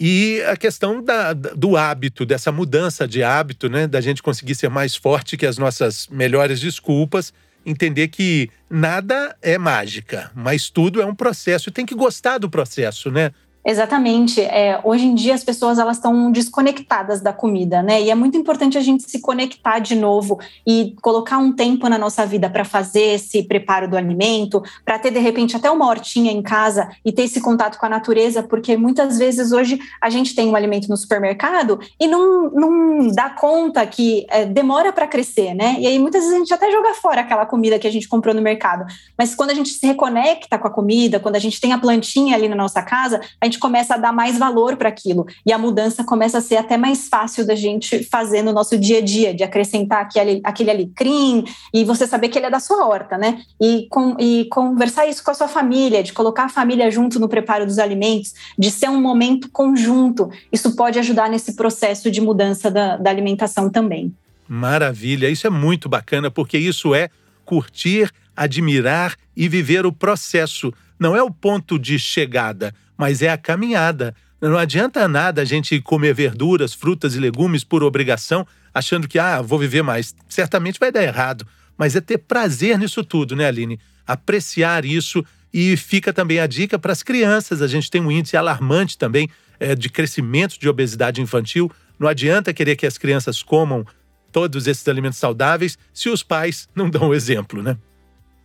E 0.00 0.42
a 0.42 0.56
questão 0.56 1.02
da, 1.02 1.32
do 1.32 1.76
hábito, 1.76 2.24
dessa 2.24 2.52
mudança 2.52 3.06
de 3.06 3.22
hábito, 3.22 3.68
né? 3.68 3.86
Da 3.86 4.00
gente 4.00 4.22
conseguir 4.22 4.54
ser 4.54 4.68
mais 4.68 4.94
forte 4.94 5.36
que 5.36 5.46
as 5.46 5.58
nossas 5.58 6.06
melhores 6.08 6.60
desculpas 6.60 7.32
entender 7.66 8.08
que 8.08 8.50
nada 8.70 9.36
é 9.42 9.58
mágica, 9.58 10.30
mas 10.34 10.70
tudo 10.70 11.02
é 11.02 11.06
um 11.06 11.14
processo 11.14 11.68
e 11.68 11.72
tem 11.72 11.84
que 11.84 11.94
gostar 11.94 12.38
do 12.38 12.48
processo, 12.48 13.10
né? 13.10 13.32
Exatamente. 13.68 14.40
É, 14.40 14.80
hoje 14.82 15.04
em 15.04 15.14
dia 15.14 15.34
as 15.34 15.44
pessoas 15.44 15.78
elas 15.78 15.98
estão 15.98 16.32
desconectadas 16.32 17.20
da 17.20 17.34
comida, 17.34 17.82
né? 17.82 18.00
E 18.00 18.10
é 18.10 18.14
muito 18.14 18.34
importante 18.34 18.78
a 18.78 18.80
gente 18.80 19.02
se 19.02 19.20
conectar 19.20 19.78
de 19.78 19.94
novo 19.94 20.40
e 20.66 20.96
colocar 21.02 21.36
um 21.36 21.52
tempo 21.52 21.86
na 21.86 21.98
nossa 21.98 22.24
vida 22.24 22.48
para 22.48 22.64
fazer 22.64 23.16
esse 23.16 23.42
preparo 23.42 23.86
do 23.86 23.94
alimento, 23.94 24.62
para 24.86 24.98
ter 24.98 25.10
de 25.10 25.18
repente 25.18 25.54
até 25.54 25.70
uma 25.70 25.86
hortinha 25.86 26.32
em 26.32 26.40
casa 26.40 26.88
e 27.04 27.12
ter 27.12 27.24
esse 27.24 27.42
contato 27.42 27.78
com 27.78 27.84
a 27.84 27.90
natureza, 27.90 28.42
porque 28.42 28.74
muitas 28.74 29.18
vezes 29.18 29.52
hoje 29.52 29.78
a 30.00 30.08
gente 30.08 30.34
tem 30.34 30.48
um 30.48 30.56
alimento 30.56 30.88
no 30.88 30.96
supermercado 30.96 31.78
e 32.00 32.06
não, 32.06 32.50
não 32.50 33.08
dá 33.08 33.28
conta 33.28 33.86
que 33.86 34.24
é, 34.30 34.46
demora 34.46 34.94
para 34.94 35.06
crescer, 35.06 35.52
né? 35.52 35.76
E 35.78 35.86
aí 35.86 35.98
muitas 35.98 36.22
vezes 36.22 36.36
a 36.36 36.38
gente 36.38 36.54
até 36.54 36.70
joga 36.70 36.94
fora 36.94 37.20
aquela 37.20 37.44
comida 37.44 37.78
que 37.78 37.86
a 37.86 37.92
gente 37.92 38.08
comprou 38.08 38.34
no 38.34 38.40
mercado. 38.40 38.86
Mas 39.18 39.34
quando 39.34 39.50
a 39.50 39.54
gente 39.54 39.68
se 39.68 39.86
reconecta 39.86 40.58
com 40.58 40.68
a 40.68 40.70
comida, 40.70 41.20
quando 41.20 41.36
a 41.36 41.38
gente 41.38 41.60
tem 41.60 41.74
a 41.74 41.78
plantinha 41.78 42.34
ali 42.34 42.48
na 42.48 42.56
nossa 42.56 42.80
casa, 42.80 43.20
a 43.38 43.44
gente 43.44 43.57
começa 43.58 43.94
a 43.94 43.98
dar 43.98 44.12
mais 44.12 44.38
valor 44.38 44.76
para 44.76 44.88
aquilo 44.88 45.26
e 45.44 45.52
a 45.52 45.58
mudança 45.58 46.04
começa 46.04 46.38
a 46.38 46.40
ser 46.40 46.56
até 46.56 46.76
mais 46.76 47.08
fácil 47.08 47.46
da 47.46 47.54
gente 47.54 48.04
fazer 48.04 48.42
no 48.42 48.52
nosso 48.52 48.78
dia 48.78 48.98
a 48.98 49.00
dia, 49.00 49.34
de 49.34 49.42
acrescentar 49.42 50.02
aquele, 50.02 50.40
aquele 50.44 50.70
alecrim 50.70 51.44
e 51.72 51.84
você 51.84 52.06
saber 52.06 52.28
que 52.28 52.38
ele 52.38 52.46
é 52.46 52.50
da 52.50 52.60
sua 52.60 52.86
horta, 52.86 53.18
né? 53.18 53.40
E, 53.60 53.86
com, 53.90 54.16
e 54.18 54.46
conversar 54.50 55.06
isso 55.06 55.22
com 55.22 55.30
a 55.30 55.34
sua 55.34 55.48
família, 55.48 56.02
de 56.02 56.12
colocar 56.12 56.44
a 56.44 56.48
família 56.48 56.90
junto 56.90 57.18
no 57.18 57.28
preparo 57.28 57.66
dos 57.66 57.78
alimentos, 57.78 58.34
de 58.58 58.70
ser 58.70 58.88
um 58.88 59.00
momento 59.00 59.50
conjunto. 59.50 60.30
Isso 60.52 60.74
pode 60.76 60.98
ajudar 60.98 61.28
nesse 61.28 61.54
processo 61.54 62.10
de 62.10 62.20
mudança 62.20 62.70
da, 62.70 62.96
da 62.96 63.10
alimentação 63.10 63.68
também. 63.70 64.14
Maravilha, 64.48 65.28
isso 65.28 65.46
é 65.46 65.50
muito 65.50 65.88
bacana, 65.88 66.30
porque 66.30 66.56
isso 66.56 66.94
é 66.94 67.10
curtir, 67.44 68.10
admirar 68.34 69.14
e 69.36 69.48
viver 69.48 69.84
o 69.84 69.92
processo. 69.92 70.72
Não 70.98 71.14
é 71.14 71.22
o 71.22 71.30
ponto 71.30 71.78
de 71.78 71.98
chegada 71.98 72.74
mas 72.98 73.22
é 73.22 73.30
a 73.30 73.38
caminhada. 73.38 74.14
Não 74.40 74.58
adianta 74.58 75.06
nada 75.06 75.42
a 75.42 75.44
gente 75.44 75.80
comer 75.80 76.12
verduras, 76.12 76.74
frutas 76.74 77.14
e 77.14 77.20
legumes 77.20 77.62
por 77.62 77.82
obrigação, 77.82 78.46
achando 78.74 79.06
que, 79.08 79.18
ah, 79.18 79.40
vou 79.40 79.58
viver 79.58 79.82
mais. 79.82 80.14
Certamente 80.28 80.80
vai 80.80 80.90
dar 80.90 81.04
errado. 81.04 81.46
Mas 81.76 81.94
é 81.94 82.00
ter 82.00 82.18
prazer 82.18 82.76
nisso 82.76 83.04
tudo, 83.04 83.36
né, 83.36 83.46
Aline? 83.46 83.78
Apreciar 84.04 84.84
isso. 84.84 85.24
E 85.54 85.76
fica 85.76 86.12
também 86.12 86.40
a 86.40 86.46
dica 86.46 86.78
para 86.78 86.92
as 86.92 87.02
crianças. 87.02 87.62
A 87.62 87.68
gente 87.68 87.90
tem 87.90 88.00
um 88.00 88.10
índice 88.10 88.36
alarmante 88.36 88.98
também 88.98 89.28
é, 89.58 89.74
de 89.74 89.88
crescimento 89.88 90.58
de 90.58 90.68
obesidade 90.68 91.20
infantil. 91.20 91.70
Não 91.98 92.08
adianta 92.08 92.52
querer 92.52 92.76
que 92.76 92.86
as 92.86 92.98
crianças 92.98 93.42
comam 93.42 93.84
todos 94.30 94.66
esses 94.66 94.86
alimentos 94.86 95.18
saudáveis 95.18 95.78
se 95.92 96.08
os 96.08 96.22
pais 96.22 96.68
não 96.74 96.90
dão 96.90 97.08
o 97.08 97.14
exemplo, 97.14 97.62
né? 97.62 97.76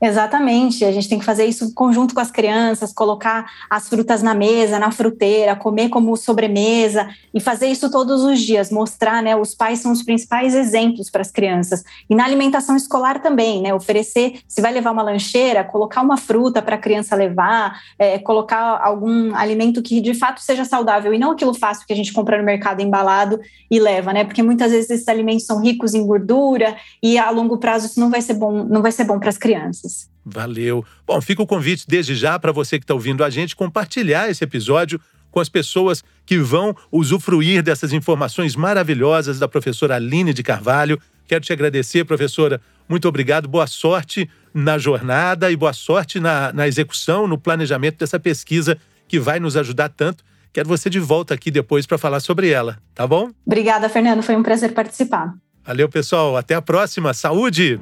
Exatamente, 0.06 0.84
a 0.84 0.92
gente 0.92 1.08
tem 1.08 1.18
que 1.18 1.24
fazer 1.24 1.46
isso 1.46 1.74
conjunto 1.74 2.14
com 2.14 2.20
as 2.20 2.30
crianças, 2.30 2.92
colocar 2.92 3.50
as 3.70 3.88
frutas 3.88 4.22
na 4.22 4.36
mesa, 4.36 4.78
na 4.78 4.92
fruteira, 4.92 5.56
comer 5.56 5.88
como 5.88 6.18
sobremesa 6.18 7.08
e 7.34 7.40
fazer 7.40 7.68
isso 7.68 7.90
todos 7.90 8.22
os 8.22 8.42
dias, 8.42 8.70
mostrar, 8.70 9.24
né? 9.24 9.34
Os 9.34 9.56
pais 9.56 9.80
são 9.80 9.94
os 9.94 10.04
principais 10.04 10.54
exemplos 10.56 11.10
para 11.10 11.22
as 11.22 11.32
crianças. 11.32 11.86
E 12.10 12.16
na 12.16 12.26
alimentação 12.26 12.76
escolar 12.76 13.22
também, 13.22 13.62
né? 13.62 13.74
Oferecer, 13.74 14.42
se 14.46 14.62
vai 14.62 14.74
levar 14.74 14.92
uma 14.92 15.02
lancheira, 15.02 15.64
colocar 15.64 16.02
uma 16.02 16.18
fruta 16.18 16.62
para 16.62 16.76
a 16.76 16.78
criança 16.78 17.16
levar, 17.16 17.80
é, 17.98 18.20
colocar 18.20 18.82
algum 18.84 19.34
alimento 19.34 19.82
que 19.82 20.02
de 20.02 20.14
fato 20.14 20.42
seja 20.42 20.66
saudável 20.66 21.14
e 21.14 21.18
não 21.18 21.32
aquilo 21.32 21.54
fácil 21.54 21.88
que 21.88 21.94
a 21.94 21.96
gente 21.96 22.12
compra 22.12 22.38
no 22.38 22.44
mercado 22.44 22.82
embalado 22.82 23.40
e 23.72 23.80
leva, 23.80 24.12
né? 24.12 24.26
Porque 24.26 24.44
muitas 24.44 24.74
vezes 24.74 24.90
esses 24.90 25.08
alimentos 25.08 25.46
são 25.46 25.62
ricos 25.62 25.94
em 25.94 26.06
gordura 26.06 26.76
e 27.02 27.18
a 27.18 27.30
longo 27.30 27.58
prazo 27.58 27.86
isso 27.86 28.02
não 28.02 28.10
vai 28.10 28.22
ser 28.22 28.34
bom, 28.34 28.66
não 28.66 28.82
vai 28.82 28.92
ser 28.92 29.06
bom 29.06 29.18
para 29.18 29.30
as 29.30 29.38
crianças. 29.38 29.93
Valeu. 30.26 30.86
Bom, 31.06 31.20
fica 31.22 31.42
o 31.42 31.48
convite 31.48 31.86
desde 31.88 32.16
já 32.16 32.40
para 32.40 32.52
você 32.52 32.80
que 32.80 32.84
está 32.84 32.94
ouvindo 32.94 33.24
a 33.24 33.30
gente 33.30 33.56
compartilhar 33.56 34.30
esse 34.30 34.44
episódio 34.44 35.00
com 35.30 35.40
as 35.40 35.50
pessoas 35.50 36.04
que 36.26 36.38
vão 36.38 36.76
usufruir 36.92 37.64
dessas 37.64 37.92
informações 37.92 38.56
maravilhosas 38.56 39.40
da 39.40 39.48
professora 39.48 39.96
Aline 39.96 40.34
de 40.34 40.44
Carvalho. 40.44 41.00
Quero 41.28 41.44
te 41.44 41.52
agradecer, 41.52 42.06
professora. 42.06 42.62
Muito 42.88 43.08
obrigado. 43.08 43.48
Boa 43.48 43.68
sorte 43.68 44.30
na 44.54 44.78
jornada 44.78 45.52
e 45.52 45.56
boa 45.56 45.74
sorte 45.74 46.20
na, 46.20 46.54
na 46.54 46.68
execução, 46.68 47.28
no 47.28 47.38
planejamento 47.38 47.98
dessa 47.98 48.20
pesquisa 48.20 48.78
que 49.08 49.20
vai 49.20 49.40
nos 49.40 49.58
ajudar 49.58 49.90
tanto. 49.90 50.24
Quero 50.54 50.70
você 50.70 50.90
de 50.90 51.00
volta 51.00 51.34
aqui 51.34 51.50
depois 51.50 51.88
para 51.88 51.98
falar 51.98 52.20
sobre 52.20 52.50
ela, 52.50 52.78
tá 52.94 53.08
bom? 53.08 53.32
Obrigada, 53.46 53.90
Fernando. 53.90 54.22
Foi 54.22 54.36
um 54.36 54.44
prazer 54.44 54.74
participar. 54.74 55.34
Valeu, 55.66 55.90
pessoal. 55.90 56.38
Até 56.38 56.54
a 56.54 56.62
próxima. 56.62 57.14
Saúde! 57.14 57.80